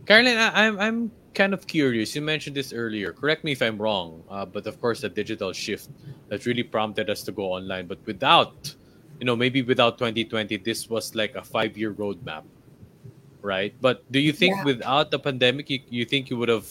Carolyn, 0.06 0.38
I, 0.38 0.68
I'm 0.68 0.80
I'm 0.80 1.12
kind 1.34 1.54
of 1.54 1.68
curious. 1.68 2.16
You 2.16 2.22
mentioned 2.22 2.56
this 2.56 2.74
earlier. 2.74 3.12
Correct 3.14 3.44
me 3.44 3.52
if 3.52 3.62
I'm 3.62 3.78
wrong. 3.78 4.24
Uh, 4.30 4.46
but 4.46 4.66
of 4.66 4.80
course, 4.82 5.02
the 5.02 5.10
digital 5.10 5.54
shift 5.54 5.90
that 6.30 6.46
really 6.46 6.64
prompted 6.64 7.10
us 7.10 7.22
to 7.24 7.32
go 7.32 7.54
online. 7.54 7.88
But 7.88 8.00
without 8.06 8.76
you 9.20 9.26
know, 9.26 9.36
maybe 9.36 9.62
without 9.62 9.98
2020, 9.98 10.58
this 10.58 10.90
was 10.90 11.16
like 11.16 11.36
a 11.36 11.44
five 11.44 11.78
year 11.78 11.94
roadmap, 11.94 12.44
right? 13.42 13.74
But 13.82 14.10
do 14.12 14.20
you 14.20 14.34
think 14.34 14.56
yeah. 14.58 14.64
without 14.64 15.12
the 15.12 15.20
pandemic, 15.20 15.70
you, 15.70 15.80
you 15.90 16.06
think 16.06 16.30
you 16.30 16.38
would 16.38 16.50
have 16.50 16.68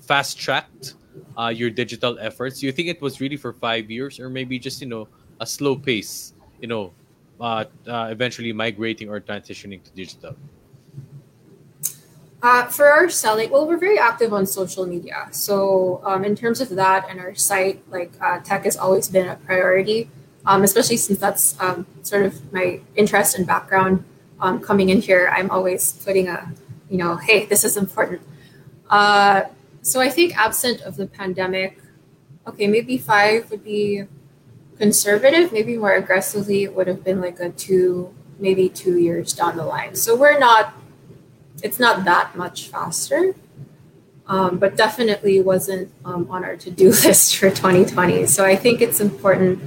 fast 0.00 0.38
tracked 0.38 0.94
uh, 1.38 1.48
your 1.48 1.70
digital 1.70 2.18
efforts? 2.18 2.60
Do 2.60 2.66
you 2.66 2.72
think 2.72 2.88
it 2.88 3.00
was 3.00 3.20
really 3.20 3.36
for 3.36 3.52
five 3.52 3.90
years 3.90 4.18
or 4.18 4.28
maybe 4.28 4.58
just, 4.58 4.80
you 4.80 4.88
know, 4.88 5.08
a 5.40 5.46
slow 5.46 5.76
pace, 5.76 6.34
you 6.60 6.66
know, 6.66 6.92
uh, 7.40 7.64
uh, 7.86 8.08
eventually 8.10 8.52
migrating 8.52 9.08
or 9.08 9.20
transitioning 9.20 9.82
to 9.84 9.90
digital? 9.92 10.34
Uh, 12.40 12.66
for 12.66 12.86
our 12.86 13.08
selling, 13.08 13.50
well, 13.50 13.66
we're 13.66 13.78
very 13.78 13.98
active 13.98 14.32
on 14.32 14.46
social 14.46 14.86
media. 14.86 15.26
So, 15.32 16.00
um, 16.04 16.24
in 16.24 16.36
terms 16.36 16.60
of 16.60 16.68
that 16.70 17.08
and 17.10 17.18
our 17.18 17.34
site, 17.34 17.82
like 17.90 18.12
uh, 18.20 18.38
tech 18.40 18.62
has 18.62 18.76
always 18.76 19.08
been 19.08 19.26
a 19.26 19.34
priority 19.34 20.08
um, 20.46 20.62
especially 20.62 20.96
since 20.96 21.18
that's 21.18 21.60
um, 21.60 21.86
sort 22.02 22.24
of 22.24 22.52
my 22.52 22.80
interest 22.96 23.36
and 23.36 23.46
background 23.46 24.04
um, 24.40 24.60
coming 24.60 24.88
in 24.88 25.00
here. 25.00 25.32
I'm 25.34 25.50
always 25.50 25.92
putting 25.92 26.28
a, 26.28 26.52
you 26.88 26.98
know, 26.98 27.16
hey, 27.16 27.46
this 27.46 27.64
is 27.64 27.76
important. 27.76 28.22
Uh, 28.88 29.44
so 29.82 30.00
I 30.00 30.08
think 30.08 30.36
absent 30.36 30.80
of 30.82 30.96
the 30.96 31.06
pandemic, 31.06 31.78
okay, 32.46 32.66
maybe 32.66 32.98
five 32.98 33.50
would 33.50 33.64
be 33.64 34.04
conservative. 34.78 35.52
Maybe 35.52 35.76
more 35.76 35.94
aggressively, 35.94 36.64
it 36.64 36.74
would 36.74 36.86
have 36.86 37.04
been 37.04 37.20
like 37.20 37.40
a 37.40 37.50
two, 37.50 38.14
maybe 38.38 38.68
two 38.68 38.98
years 38.98 39.32
down 39.32 39.56
the 39.56 39.64
line. 39.64 39.94
So 39.94 40.16
we're 40.16 40.38
not, 40.38 40.74
it's 41.62 41.78
not 41.78 42.04
that 42.04 42.36
much 42.36 42.68
faster. 42.68 43.34
Um, 44.26 44.58
but 44.58 44.76
definitely 44.76 45.40
wasn't 45.40 45.90
um, 46.04 46.26
on 46.30 46.44
our 46.44 46.54
to-do 46.54 46.88
list 47.04 47.36
for 47.36 47.48
2020. 47.48 48.26
So 48.26 48.44
I 48.44 48.56
think 48.56 48.82
it's 48.82 49.00
important 49.00 49.58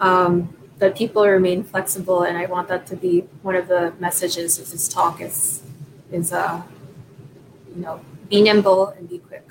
um, 0.00 0.48
that 0.78 0.96
people 0.96 1.24
remain 1.28 1.62
flexible, 1.62 2.22
and 2.22 2.36
I 2.36 2.46
want 2.46 2.68
that 2.68 2.86
to 2.88 2.96
be 2.96 3.20
one 3.42 3.54
of 3.54 3.68
the 3.68 3.92
messages 4.00 4.58
of 4.58 4.70
this 4.70 4.88
talk. 4.88 5.20
Is 5.20 5.62
is 6.10 6.32
uh, 6.32 6.62
you 7.74 7.82
know, 7.82 8.00
be 8.28 8.42
nimble 8.42 8.88
and 8.88 9.08
be 9.08 9.18
quick. 9.18 9.46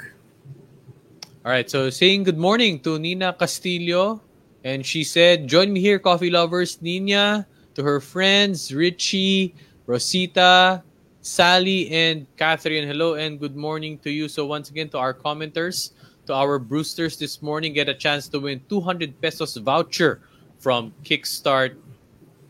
All 1.45 1.51
right. 1.51 1.69
So 1.69 1.89
saying 1.89 2.23
good 2.23 2.37
morning 2.37 2.79
to 2.81 2.99
Nina 2.99 3.33
Castillo, 3.33 4.21
and 4.63 4.85
she 4.85 5.03
said, 5.03 5.47
"Join 5.47 5.71
me 5.71 5.79
here, 5.79 5.99
coffee 5.99 6.29
lovers." 6.29 6.81
Nina 6.81 7.47
to 7.75 7.83
her 7.83 8.01
friends 8.01 8.73
Richie, 8.73 9.55
Rosita, 9.85 10.83
Sally, 11.21 11.89
and 11.91 12.25
Catherine. 12.35 12.87
Hello 12.87 13.13
and 13.13 13.39
good 13.39 13.55
morning 13.55 13.99
to 13.99 14.09
you. 14.09 14.27
So 14.27 14.45
once 14.45 14.69
again, 14.69 14.89
to 14.89 14.97
our 14.97 15.13
commenters, 15.13 15.91
to 16.25 16.33
our 16.33 16.59
Brewsters 16.59 17.17
this 17.17 17.41
morning, 17.41 17.71
get 17.71 17.87
a 17.87 17.93
chance 17.93 18.27
to 18.29 18.39
win 18.39 18.61
200 18.67 19.21
pesos 19.21 19.55
voucher 19.57 20.21
from 20.59 20.93
Kickstart 21.03 21.75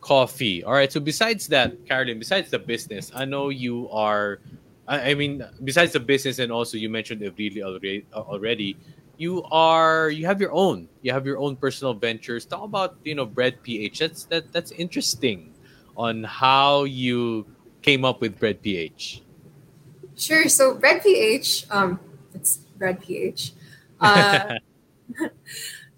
Coffee. 0.01 0.63
All 0.63 0.73
right. 0.73 0.91
So 0.91 0.99
besides 0.99 1.47
that, 1.47 1.85
Carolyn, 1.85 2.19
besides 2.19 2.49
the 2.49 2.59
business, 2.59 3.11
I 3.13 3.25
know 3.25 3.49
you 3.49 3.89
are. 3.89 4.39
I, 4.87 5.11
I 5.11 5.13
mean, 5.13 5.45
besides 5.63 5.93
the 5.93 5.99
business, 5.99 6.39
and 6.39 6.51
also 6.51 6.77
you 6.77 6.89
mentioned 6.89 7.21
it 7.21 7.33
really 7.37 7.63
already. 7.63 8.05
Already, 8.13 8.75
you 9.17 9.43
are 9.51 10.09
you 10.09 10.25
have 10.25 10.41
your 10.41 10.51
own. 10.51 10.89
You 11.01 11.11
have 11.13 11.25
your 11.25 11.37
own 11.37 11.55
personal 11.55 11.93
ventures. 11.93 12.45
Talk 12.45 12.63
about 12.63 12.97
you 13.03 13.15
know 13.15 13.25
Bread 13.25 13.61
PH. 13.63 13.99
That's 13.99 14.23
that 14.25 14.51
that's 14.51 14.71
interesting 14.71 15.53
on 15.95 16.23
how 16.23 16.85
you 16.85 17.45
came 17.81 18.03
up 18.03 18.21
with 18.21 18.39
Bread 18.39 18.61
PH. 18.61 19.21
Sure. 20.15 20.47
So 20.49 20.75
Bread 20.75 21.03
PH, 21.03 21.65
um, 21.69 21.99
it's 22.33 22.57
Bread 22.77 23.01
PH. 23.01 23.53
Uh, 23.99 24.55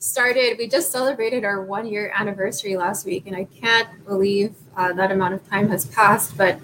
started, 0.02 0.58
we 0.58 0.68
just 0.68 0.92
celebrated 0.92 1.46
our 1.46 1.62
one 1.62 1.86
year 1.86 2.12
anniversary 2.16 2.76
last 2.76 3.06
week, 3.06 3.28
and 3.28 3.36
I 3.36 3.44
can't 3.44 4.04
believe 4.06 4.56
uh, 4.76 4.94
that 4.94 5.12
amount 5.12 5.36
of 5.36 5.48
time 5.48 5.70
has 5.70 5.86
passed. 5.86 6.36
But 6.36 6.60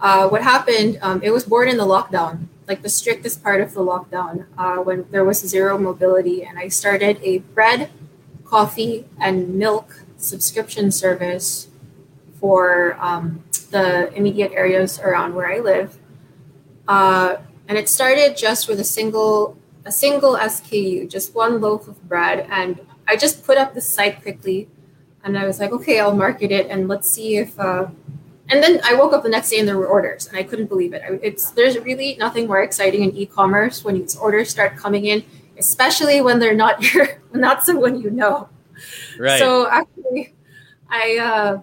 uh, 0.00 0.28
what 0.28 0.42
happened, 0.42 0.98
um, 1.00 1.22
it 1.22 1.30
was 1.30 1.44
born 1.44 1.68
in 1.68 1.76
the 1.76 1.86
lockdown, 1.86 2.48
like 2.66 2.82
the 2.82 2.88
strictest 2.88 3.44
part 3.44 3.60
of 3.60 3.72
the 3.74 3.80
lockdown, 3.80 4.46
uh, 4.58 4.78
when 4.78 5.06
there 5.12 5.24
was 5.24 5.38
zero 5.38 5.78
mobility. 5.78 6.42
And 6.44 6.58
I 6.58 6.66
started 6.66 7.20
a 7.22 7.38
bread, 7.38 7.90
coffee, 8.44 9.06
and 9.20 9.54
milk 9.54 10.02
subscription 10.16 10.90
service 10.90 11.68
for 12.40 12.96
um, 12.98 13.44
the 13.70 14.12
immediate 14.14 14.50
areas 14.50 14.98
around 14.98 15.36
where 15.36 15.46
I 15.46 15.60
live. 15.60 15.96
Uh, 16.88 17.36
and 17.68 17.78
it 17.78 17.88
started 17.88 18.36
just 18.36 18.66
with 18.66 18.80
a 18.80 18.84
single 18.84 19.56
a 19.84 19.92
single 19.92 20.36
SKU, 20.36 21.08
just 21.08 21.34
one 21.34 21.60
loaf 21.60 21.88
of 21.88 22.02
bread. 22.08 22.46
And 22.50 22.80
I 23.06 23.16
just 23.16 23.44
put 23.44 23.58
up 23.58 23.74
the 23.74 23.80
site 23.80 24.22
quickly 24.22 24.68
and 25.24 25.38
I 25.38 25.46
was 25.46 25.60
like, 25.60 25.72
okay, 25.72 26.00
I'll 26.00 26.16
market 26.16 26.50
it 26.50 26.68
and 26.68 26.88
let's 26.88 27.10
see 27.10 27.36
if. 27.36 27.58
Uh... 27.58 27.88
and 28.48 28.62
then 28.62 28.80
I 28.84 28.94
woke 28.94 29.12
up 29.12 29.22
the 29.22 29.28
next 29.28 29.50
day 29.50 29.58
and 29.58 29.68
there 29.68 29.76
were 29.76 29.86
orders 29.86 30.26
and 30.26 30.36
I 30.36 30.42
couldn't 30.42 30.66
believe 30.66 30.92
it. 30.92 31.02
It's 31.22 31.50
there's 31.50 31.78
really 31.78 32.16
nothing 32.18 32.46
more 32.46 32.62
exciting 32.62 33.02
in 33.02 33.14
e-commerce 33.16 33.84
when 33.84 33.94
these 33.94 34.16
orders 34.16 34.50
start 34.50 34.76
coming 34.76 35.06
in, 35.06 35.24
especially 35.58 36.20
when 36.20 36.38
they're 36.38 36.54
not 36.54 36.82
your 36.94 37.08
not 37.32 37.64
someone 37.64 38.00
you 38.00 38.10
know. 38.10 38.48
Right. 39.18 39.38
So 39.38 39.68
actually, 39.68 40.34
I 40.88 41.18
uh, 41.18 41.60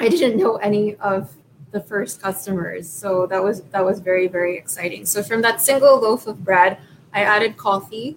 I 0.00 0.08
didn't 0.08 0.36
know 0.38 0.56
any 0.56 0.94
of 0.96 1.34
the 1.72 1.80
first 1.80 2.22
customers, 2.22 2.88
so 2.88 3.26
that 3.26 3.42
was 3.42 3.62
that 3.72 3.84
was 3.84 3.98
very 4.00 4.28
very 4.28 4.56
exciting. 4.56 5.04
So 5.06 5.22
from 5.22 5.42
that 5.42 5.60
single 5.60 6.00
loaf 6.00 6.26
of 6.26 6.44
bread, 6.44 6.78
I 7.16 7.22
added 7.22 7.56
coffee, 7.56 8.16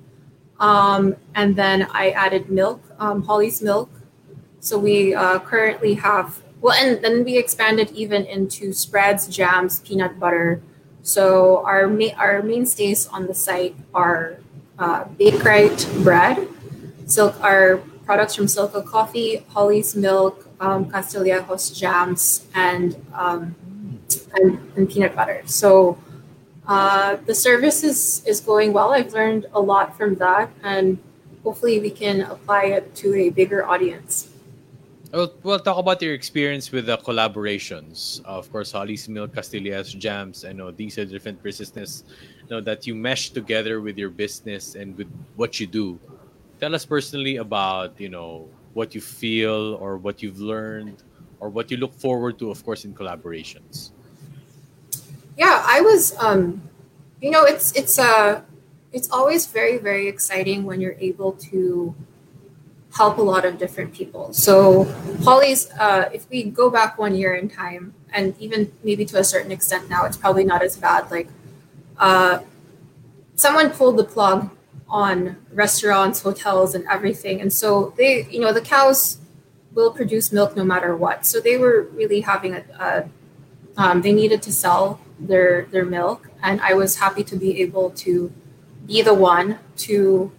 um, 0.59 1.15
and 1.33 1.55
then 1.55 1.88
I 1.91 2.09
added 2.12 2.51
milk, 2.51 2.83
um, 2.99 3.23
Holly's 3.23 3.62
milk. 3.62 3.89
So 4.59 4.77
we 4.77 5.15
uh, 5.15 5.39
currently 5.39 5.93
have 5.95 6.43
well, 6.59 6.75
and 6.75 7.01
then 7.01 7.23
we 7.23 7.38
expanded 7.38 7.91
even 7.91 8.25
into 8.25 8.73
spreads, 8.73 9.25
jams, 9.27 9.79
peanut 9.79 10.19
butter. 10.19 10.62
So 11.01 11.63
our 11.63 11.88
ma- 11.88 12.17
our 12.17 12.43
mainstays 12.43 13.07
on 13.07 13.27
the 13.27 13.33
site 13.33 13.75
are 13.93 14.38
uh, 14.77 15.05
Bakerite 15.15 15.88
bread, 16.03 16.45
silk 17.05 17.39
our 17.41 17.77
products 18.03 18.35
from 18.35 18.47
Silka 18.47 18.83
Coffee, 18.85 19.45
Holly's 19.55 19.95
milk, 19.95 20.45
um, 20.59 20.91
Castillejos 20.91 21.71
jams, 21.71 22.47
and, 22.53 22.99
um, 23.13 23.55
and 24.35 24.59
and 24.75 24.89
peanut 24.89 25.15
butter. 25.15 25.41
So 25.45 25.97
uh, 26.69 27.17
the 27.25 27.34
service 27.34 27.84
is, 27.84 28.23
is 28.27 28.39
going 28.39 28.71
well. 28.73 28.93
I've 28.93 29.12
learned 29.12 29.47
a 29.53 29.60
lot 29.60 29.97
from 29.97 30.13
that. 30.21 30.51
And 30.62 30.99
hopefully 31.43 31.79
we 31.79 31.89
can 31.89 32.21
apply 32.21 32.65
it 32.77 32.93
to 33.01 33.15
a 33.15 33.29
bigger 33.32 33.65
audience. 33.65 34.29
Well, 35.12 35.60
talk 35.60 35.79
about 35.79 35.99
your 36.03 36.13
experience 36.13 36.71
with 36.71 36.86
the 36.86 36.97
collaborations. 36.99 38.21
Uh, 38.21 38.38
of 38.38 38.51
course, 38.51 38.71
Holly's 38.71 39.10
Milk, 39.10 39.34
Castillas, 39.34 39.97
Jams. 39.97 40.45
I 40.45 40.53
know 40.53 40.69
these 40.69 40.99
are 40.99 41.05
different 41.05 41.41
businesses 41.41 42.03
you 42.43 42.55
know, 42.55 42.62
that 42.62 42.86
you 42.86 42.93
mesh 42.93 43.32
together 43.32 43.82
with 43.82 43.97
your 43.97 44.12
business 44.12 44.75
and 44.75 44.95
with 44.95 45.10
what 45.36 45.60
you 45.60 45.65
do. 45.65 45.99
Tell 46.60 46.75
us 46.75 46.86
personally 46.86 47.38
about 47.38 47.99
you 47.99 48.10
know 48.10 48.47
what 48.73 48.93
you 48.93 49.01
feel 49.01 49.73
or 49.82 49.97
what 49.97 50.21
you've 50.21 50.39
learned 50.39 51.01
or 51.39 51.49
what 51.49 51.71
you 51.71 51.77
look 51.77 51.93
forward 51.93 52.38
to, 52.38 52.51
of 52.51 52.63
course, 52.63 52.86
in 52.86 52.93
collaborations. 52.93 53.89
Yeah, 55.39 55.63
I 55.65 55.80
was. 55.80 56.13
Um, 56.19 56.62
you 57.21 57.32
know, 57.32 57.45
it's 57.45 57.71
it's 57.71 57.97
uh, 57.97 58.41
it's 58.91 59.10
always 59.10 59.47
very 59.47 59.78
very 59.78 60.10
exciting 60.10 60.65
when 60.65 60.82
you're 60.82 60.99
able 60.99 61.32
to 61.49 61.95
help 62.93 63.17
a 63.17 63.21
lot 63.21 63.45
of 63.45 63.58
different 63.58 63.93
people. 63.93 64.34
So 64.34 64.84
Holly's, 65.23 65.71
uh, 65.80 66.10
if 66.12 66.30
we 66.30 66.43
go 66.43 66.69
back 66.69 66.97
one 66.97 67.15
year 67.15 67.36
in 67.36 67.47
time, 67.49 67.93
and 68.12 68.36
even 68.38 68.73
maybe 68.84 69.06
to 69.06 69.17
a 69.17 69.23
certain 69.23 69.52
extent 69.52 69.89
now, 69.89 70.04
it's 70.04 70.17
probably 70.17 70.43
not 70.43 70.62
as 70.62 70.75
bad. 70.75 71.10
Like, 71.10 71.30
uh, 71.97 72.39
someone 73.36 73.69
pulled 73.69 73.95
the 73.95 74.04
plug 74.04 74.49
on 74.89 75.38
restaurants, 75.54 76.21
hotels, 76.21 76.75
and 76.75 76.84
everything, 76.91 77.39
and 77.39 77.54
so 77.54 77.93
they, 77.95 78.28
you 78.30 78.41
know, 78.41 78.52
the 78.52 78.65
cows 78.75 79.19
will 79.73 79.91
produce 79.91 80.34
milk 80.34 80.58
no 80.58 80.65
matter 80.65 80.97
what. 80.97 81.25
So 81.25 81.39
they 81.39 81.58
were 81.58 81.88
really 81.93 82.19
having 82.19 82.56
a, 82.56 82.63
a 82.78 83.10
um, 83.78 84.02
they 84.02 84.12
needed 84.12 84.41
to 84.41 84.52
sell 84.52 84.99
their 85.19 85.65
their 85.65 85.86
milk, 85.86 86.29
and 86.41 86.62
I 86.62 86.73
was 86.73 86.97
happy 86.97 87.23
to 87.23 87.36
be 87.36 87.62
able 87.62 87.91
to 88.05 88.32
be 88.86 89.01
the 89.01 89.13
one 89.13 89.60
to 89.77 90.32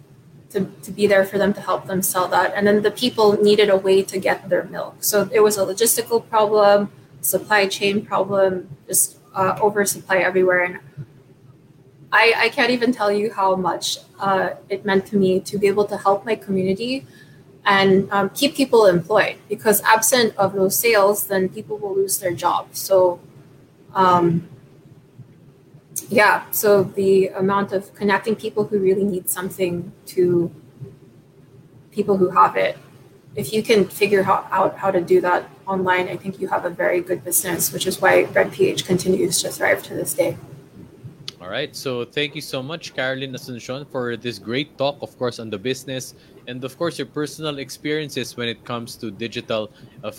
to, 0.51 0.65
to 0.83 0.91
be 0.91 1.07
there 1.07 1.25
for 1.25 1.37
them 1.37 1.53
to 1.53 1.61
help 1.61 1.87
them 1.87 2.01
sell 2.01 2.27
that. 2.27 2.53
And 2.55 2.67
then 2.67 2.81
the 2.81 2.91
people 2.91 3.41
needed 3.41 3.69
a 3.69 3.77
way 3.77 4.03
to 4.03 4.19
get 4.19 4.49
their 4.49 4.65
milk. 4.65 4.95
So 4.99 5.29
it 5.31 5.39
was 5.39 5.57
a 5.57 5.61
logistical 5.61 6.27
problem, 6.27 6.91
supply 7.21 7.67
chain 7.67 8.05
problem, 8.05 8.75
just 8.87 9.17
uh, 9.33 9.57
oversupply 9.61 10.17
everywhere. 10.17 10.63
And 10.63 10.79
I, 12.11 12.33
I 12.35 12.49
can't 12.49 12.71
even 12.71 12.91
tell 12.91 13.11
you 13.11 13.31
how 13.31 13.55
much 13.55 13.99
uh, 14.19 14.51
it 14.69 14.85
meant 14.85 15.05
to 15.07 15.15
me 15.15 15.39
to 15.39 15.57
be 15.57 15.67
able 15.67 15.85
to 15.85 15.97
help 15.97 16.25
my 16.25 16.35
community 16.35 17.07
and 17.65 18.11
um, 18.11 18.29
keep 18.31 18.55
people 18.55 18.87
employed 18.87 19.37
because 19.47 19.81
absent 19.83 20.35
of 20.35 20.53
those 20.53 20.77
sales, 20.77 21.27
then 21.27 21.47
people 21.47 21.77
will 21.77 21.95
lose 21.95 22.19
their 22.19 22.33
jobs. 22.33 22.79
So, 22.79 23.19
um, 23.93 24.49
yeah, 26.11 26.43
so 26.51 26.83
the 26.83 27.29
amount 27.29 27.71
of 27.71 27.95
connecting 27.95 28.35
people 28.35 28.65
who 28.65 28.79
really 28.79 29.05
need 29.05 29.29
something 29.29 29.93
to 30.07 30.53
people 31.91 32.17
who 32.17 32.29
have 32.29 32.57
it, 32.57 32.77
if 33.35 33.53
you 33.53 33.63
can 33.63 33.87
figure 33.87 34.25
out 34.25 34.77
how 34.77 34.91
to 34.91 34.99
do 34.99 35.21
that 35.21 35.49
online, 35.65 36.09
I 36.09 36.17
think 36.17 36.41
you 36.41 36.49
have 36.49 36.65
a 36.65 36.69
very 36.69 36.99
good 36.99 37.23
business, 37.23 37.71
which 37.71 37.87
is 37.87 38.01
why 38.01 38.25
Bread 38.25 38.51
PH 38.51 38.85
continues 38.85 39.41
to 39.41 39.49
thrive 39.49 39.83
to 39.83 39.93
this 39.93 40.13
day. 40.13 40.37
All 41.39 41.47
right. 41.47 41.73
So 41.73 42.03
thank 42.03 42.35
you 42.35 42.41
so 42.41 42.61
much, 42.61 42.93
Carolyn 42.93 43.31
Asuncion, 43.31 43.87
for 43.87 44.17
this 44.17 44.37
great 44.37 44.77
talk, 44.77 45.01
of 45.01 45.17
course, 45.17 45.39
on 45.39 45.49
the 45.49 45.57
business 45.57 46.13
and, 46.45 46.61
of 46.65 46.77
course, 46.77 46.99
your 46.99 47.07
personal 47.07 47.57
experiences 47.57 48.35
when 48.35 48.49
it 48.49 48.65
comes 48.65 48.97
to 48.97 49.11
digital 49.11 49.71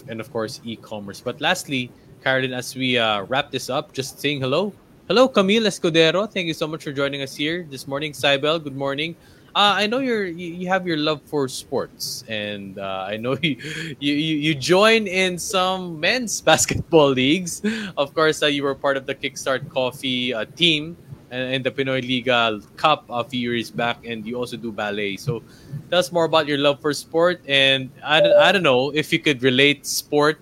and, 0.08 0.20
of 0.20 0.32
course, 0.32 0.62
e 0.64 0.74
commerce. 0.74 1.20
But 1.20 1.40
lastly, 1.42 1.92
Carolyn, 2.24 2.54
as 2.54 2.74
we 2.74 2.96
uh, 2.96 3.24
wrap 3.24 3.50
this 3.50 3.68
up, 3.68 3.92
just 3.92 4.20
saying 4.20 4.40
hello 4.40 4.72
Hello, 5.08 5.26
Camille 5.26 5.66
Escudero. 5.66 6.30
Thank 6.30 6.46
you 6.46 6.54
so 6.54 6.68
much 6.68 6.84
for 6.84 6.92
joining 6.92 7.22
us 7.22 7.34
here 7.34 7.66
this 7.68 7.88
morning. 7.88 8.12
Cybel, 8.12 8.62
good 8.62 8.76
morning. 8.76 9.16
Uh, 9.50 9.74
I 9.82 9.88
know 9.88 9.98
you're 9.98 10.26
you, 10.26 10.68
have 10.68 10.86
your 10.86 10.96
love 10.96 11.20
for 11.26 11.48
sports, 11.48 12.22
and 12.28 12.78
uh, 12.78 13.10
I 13.10 13.16
know 13.16 13.36
you, 13.42 13.58
you 13.98 14.14
you 14.14 14.54
join 14.54 15.08
in 15.08 15.42
some 15.42 15.98
men's 15.98 16.40
basketball 16.46 17.10
leagues. 17.10 17.66
Of 17.98 18.14
course, 18.14 18.44
uh, 18.44 18.46
you 18.46 18.62
were 18.62 18.76
part 18.76 18.96
of 18.96 19.04
the 19.04 19.14
Kickstart 19.14 19.68
Coffee 19.70 20.32
uh, 20.32 20.46
team 20.54 20.96
and, 21.32 21.64
the 21.64 21.72
Pinoy 21.72 22.06
Liga 22.06 22.62
Cup 22.76 23.04
a 23.10 23.24
few 23.24 23.50
years 23.50 23.72
back, 23.72 24.06
and 24.06 24.24
you 24.24 24.38
also 24.38 24.56
do 24.56 24.70
ballet. 24.70 25.16
So, 25.16 25.42
tell 25.90 25.98
us 25.98 26.12
more 26.12 26.30
about 26.30 26.46
your 26.46 26.58
love 26.58 26.78
for 26.80 26.94
sport, 26.94 27.42
and 27.48 27.90
I, 28.06 28.22
I 28.22 28.52
don't 28.52 28.62
know 28.62 28.94
if 28.94 29.12
you 29.12 29.18
could 29.18 29.42
relate 29.42 29.84
sport 29.84 30.38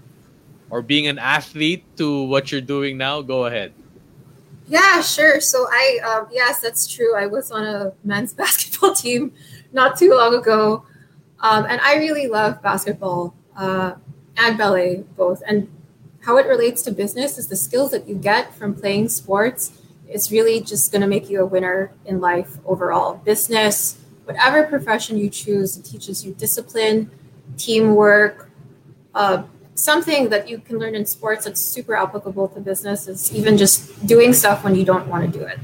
or 0.68 0.83
being 0.83 1.07
an 1.09 1.18
athlete 1.18 1.83
to 1.96 2.29
what 2.29 2.53
you're 2.53 2.61
doing 2.61 2.99
now. 2.99 3.23
Go 3.23 3.46
ahead. 3.46 3.73
Yeah, 4.70 5.00
sure. 5.02 5.40
So 5.40 5.66
I, 5.68 5.98
um, 6.04 6.28
yes, 6.30 6.61
that's 6.61 6.87
true. 6.87 7.16
I 7.16 7.26
was 7.26 7.50
on 7.50 7.64
a 7.64 7.92
men's 8.04 8.33
basketball 8.42 8.94
team 8.94 9.33
not 9.72 9.98
too 9.98 10.14
long 10.14 10.35
ago, 10.35 10.85
um, 11.40 11.66
and 11.68 11.80
I 11.80 11.96
really 11.96 12.28
love 12.28 12.62
basketball 12.62 13.35
uh, 13.56 13.94
and 14.37 14.56
ballet 14.56 15.04
both. 15.16 15.42
And 15.46 15.68
how 16.20 16.37
it 16.37 16.46
relates 16.46 16.83
to 16.83 16.92
business 16.92 17.37
is 17.37 17.48
the 17.48 17.56
skills 17.56 17.90
that 17.90 18.06
you 18.09 18.14
get 18.14 18.54
from 18.54 18.74
playing 18.74 19.09
sports. 19.09 19.72
It's 20.09 20.30
really 20.30 20.61
just 20.61 20.92
going 20.92 21.02
to 21.02 21.09
make 21.09 21.28
you 21.28 21.40
a 21.40 21.46
winner 21.46 21.92
in 22.04 22.20
life 22.20 22.59
overall. 22.64 23.14
Business, 23.24 23.98
whatever 24.24 24.64
profession 24.64 25.16
you 25.18 25.30
choose, 25.30 25.76
it 25.78 25.85
teaches 25.85 26.24
you 26.24 26.35
discipline, 26.35 27.11
teamwork, 27.56 28.50
uh, 29.14 29.42
something 29.81 30.29
that 30.29 30.49
you 30.49 30.59
can 30.59 30.79
learn 30.79 30.95
in 30.95 31.07
sports 31.07 31.45
that's 31.47 31.61
super 31.61 31.95
applicable 31.95 32.49
to 32.49 32.61
business 32.61 33.09
is 33.09 33.35
even 33.35 33.57
just 33.57 34.07
doing 34.07 34.33
stuff 34.33 34.62
when 34.62 34.75
you 34.75 34.85
don't 34.85 35.07
want 35.09 35.33
to 35.33 35.38
do 35.38 35.45
it, 35.45 35.59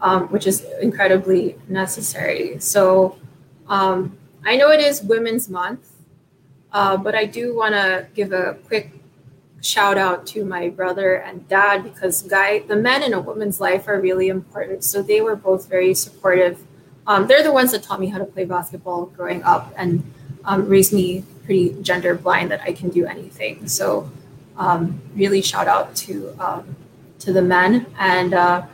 um, 0.00 0.28
which 0.28 0.46
is 0.46 0.64
incredibly 0.80 1.56
necessary. 1.68 2.58
So 2.58 3.18
um, 3.68 4.16
I 4.44 4.56
know 4.56 4.70
it 4.70 4.80
is 4.80 5.02
Women's 5.02 5.50
Month, 5.50 5.86
uh, 6.72 6.96
but 6.96 7.14
I 7.14 7.26
do 7.26 7.54
want 7.54 7.74
to 7.74 8.06
give 8.14 8.32
a 8.32 8.54
quick 8.66 8.92
shout 9.60 9.98
out 9.98 10.26
to 10.26 10.42
my 10.44 10.70
brother 10.70 11.16
and 11.16 11.46
dad 11.46 11.84
because 11.84 12.22
guy 12.22 12.60
the 12.60 12.76
men 12.76 13.02
in 13.02 13.12
a 13.12 13.20
woman's 13.20 13.60
life 13.60 13.86
are 13.88 14.00
really 14.00 14.28
important. 14.28 14.82
So 14.84 15.02
they 15.02 15.20
were 15.20 15.36
both 15.36 15.68
very 15.68 15.92
supportive. 15.92 16.64
Um, 17.06 17.26
they're 17.26 17.42
the 17.42 17.52
ones 17.52 17.72
that 17.72 17.82
taught 17.82 18.00
me 18.00 18.06
how 18.06 18.16
to 18.16 18.24
play 18.24 18.46
basketball 18.46 19.06
growing 19.06 19.42
up 19.42 19.74
and 19.76 20.02
um, 20.50 20.66
raised 20.68 20.92
me 20.92 21.24
pretty 21.44 21.76
gender 21.80 22.14
blind 22.14 22.50
that 22.50 22.60
I 22.62 22.72
can 22.72 22.88
do 22.88 23.06
anything. 23.06 23.68
So 23.68 24.10
um, 24.56 25.00
really 25.14 25.42
shout 25.42 25.68
out 25.68 25.94
to 25.96 26.34
um, 26.40 26.76
to 27.20 27.32
the 27.32 27.42
men 27.42 27.86
and 27.98 28.34
uh, 28.34 28.66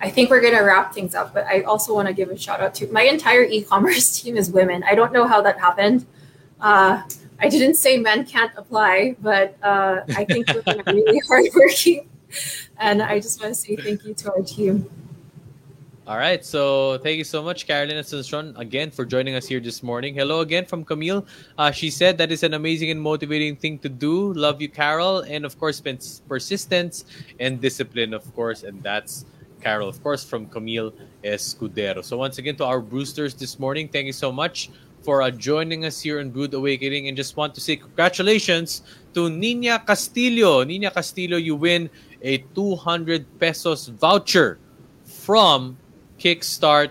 I 0.00 0.10
think 0.10 0.30
we're 0.30 0.40
gonna 0.40 0.62
wrap 0.62 0.94
things 0.94 1.14
up. 1.14 1.34
But 1.34 1.46
I 1.46 1.62
also 1.62 1.94
want 1.94 2.06
to 2.08 2.14
give 2.14 2.30
a 2.30 2.38
shout 2.38 2.60
out 2.60 2.74
to 2.76 2.86
my 2.92 3.02
entire 3.02 3.42
e-commerce 3.42 4.20
team 4.20 4.36
is 4.36 4.50
women. 4.50 4.84
I 4.84 4.94
don't 4.94 5.12
know 5.12 5.26
how 5.26 5.42
that 5.42 5.58
happened. 5.58 6.06
Uh, 6.60 7.02
I 7.40 7.48
didn't 7.48 7.74
say 7.74 7.98
men 7.98 8.24
can't 8.24 8.52
apply, 8.56 9.16
but 9.20 9.56
uh, 9.62 10.02
I 10.16 10.24
think 10.24 10.48
women 10.48 10.82
are 10.86 10.92
really 10.94 11.20
hardworking. 11.26 12.08
And 12.78 13.02
I 13.02 13.18
just 13.18 13.40
want 13.40 13.54
to 13.54 13.60
say 13.60 13.76
thank 13.76 14.04
you 14.04 14.14
to 14.14 14.32
our 14.32 14.42
team. 14.42 14.88
All 16.06 16.18
right. 16.18 16.44
So 16.44 16.98
thank 16.98 17.16
you 17.16 17.24
so 17.24 17.42
much, 17.42 17.66
Carolyn 17.66 17.96
Asuncion, 17.96 18.52
again 18.58 18.90
for 18.90 19.06
joining 19.06 19.36
us 19.36 19.48
here 19.48 19.58
this 19.58 19.82
morning. 19.82 20.14
Hello 20.14 20.40
again 20.40 20.66
from 20.66 20.84
Camille. 20.84 21.24
Uh, 21.56 21.70
she 21.70 21.88
said 21.88 22.18
that 22.18 22.30
is 22.30 22.42
an 22.42 22.52
amazing 22.52 22.90
and 22.90 23.00
motivating 23.00 23.56
thing 23.56 23.78
to 23.78 23.88
do. 23.88 24.34
Love 24.34 24.60
you, 24.60 24.68
Carol. 24.68 25.20
And 25.20 25.46
of 25.46 25.58
course, 25.58 25.80
persistence 26.28 27.06
and 27.40 27.58
discipline, 27.58 28.12
of 28.12 28.20
course. 28.34 28.64
And 28.64 28.82
that's 28.82 29.24
Carol, 29.62 29.88
of 29.88 30.02
course, 30.02 30.22
from 30.22 30.44
Camille 30.44 30.92
Escudero. 31.24 32.04
So 32.04 32.18
once 32.18 32.36
again, 32.36 32.56
to 32.56 32.66
our 32.66 32.82
Brewsters 32.82 33.32
this 33.32 33.58
morning, 33.58 33.88
thank 33.88 34.04
you 34.04 34.12
so 34.12 34.30
much 34.30 34.68
for 35.00 35.22
uh, 35.22 35.30
joining 35.30 35.86
us 35.86 36.02
here 36.02 36.20
on 36.20 36.28
Brewed 36.28 36.52
Awakening. 36.52 37.08
And 37.08 37.16
just 37.16 37.38
want 37.38 37.54
to 37.54 37.62
say 37.62 37.76
congratulations 37.76 38.82
to 39.14 39.30
Nina 39.30 39.78
Castillo. 39.78 40.64
Nina 40.64 40.90
Castillo, 40.90 41.38
you 41.38 41.56
win 41.56 41.88
a 42.20 42.44
200 42.52 43.24
pesos 43.40 43.88
voucher 43.88 44.58
from 45.06 45.78
Kickstart 46.24 46.90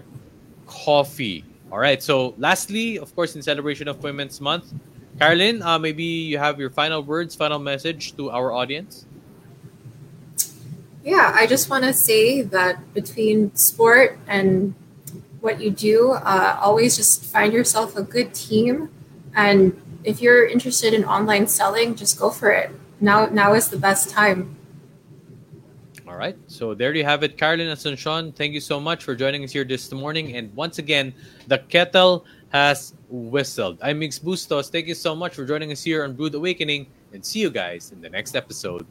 Coffee. 0.68 1.44
All 1.72 1.80
right. 1.80 2.02
So, 2.04 2.36
lastly, 2.38 3.00
of 3.00 3.16
course, 3.16 3.36
in 3.36 3.42
celebration 3.42 3.88
of 3.88 4.04
Women's 4.04 4.40
Month, 4.40 4.72
Carolyn, 5.18 5.64
uh, 5.64 5.80
maybe 5.80 6.04
you 6.04 6.38
have 6.38 6.60
your 6.60 6.70
final 6.70 7.02
words, 7.02 7.34
final 7.34 7.58
message 7.58 8.16
to 8.18 8.30
our 8.30 8.54
audience. 8.54 9.08
Yeah, 11.04 11.34
I 11.34 11.48
just 11.48 11.70
want 11.70 11.84
to 11.84 11.94
say 11.94 12.44
that 12.44 12.94
between 12.94 13.54
sport 13.56 14.20
and 14.28 14.76
what 15.42 15.60
you 15.60 15.72
do, 15.72 16.12
uh, 16.14 16.58
always 16.62 16.96
just 16.96 17.26
find 17.26 17.52
yourself 17.52 17.98
a 17.98 18.04
good 18.04 18.34
team. 18.34 18.90
And 19.36 19.74
if 20.04 20.22
you're 20.22 20.46
interested 20.48 20.94
in 20.94 21.04
online 21.04 21.48
selling, 21.48 21.96
just 21.96 22.20
go 22.20 22.30
for 22.30 22.52
it. 22.52 22.70
Now, 23.02 23.26
now 23.26 23.54
is 23.54 23.68
the 23.68 23.78
best 23.78 24.10
time. 24.10 24.56
All 26.14 26.20
right. 26.20 26.38
So 26.46 26.76
there 26.76 26.94
you 26.94 27.04
have 27.04 27.24
it. 27.24 27.40
Carolyn 27.40 27.70
Asuncion, 27.70 28.36
thank 28.36 28.54
you 28.54 28.60
so 28.60 28.80
much 28.80 29.04
for 29.04 29.16
joining 29.16 29.44
us 29.44 29.52
here 29.52 29.64
this 29.64 29.92
morning. 29.92 30.36
And 30.36 30.56
once 30.56 30.78
again, 30.78 31.12
the 31.48 31.58
kettle 31.58 32.24
has 32.50 32.94
whistled. 33.10 33.80
I'm 33.82 34.00
Migs 34.00 34.22
Bustos. 34.22 34.70
Thank 34.70 34.86
you 34.86 34.94
so 34.94 35.16
much 35.16 35.34
for 35.34 35.44
joining 35.44 35.72
us 35.72 35.84
here 35.84 36.04
on 36.04 36.14
Brewed 36.14 36.36
Awakening. 36.36 36.86
And 37.14 37.26
see 37.26 37.40
you 37.40 37.50
guys 37.50 37.92
in 37.92 38.00
the 38.00 38.12
next 38.12 38.36
episode. 38.36 38.86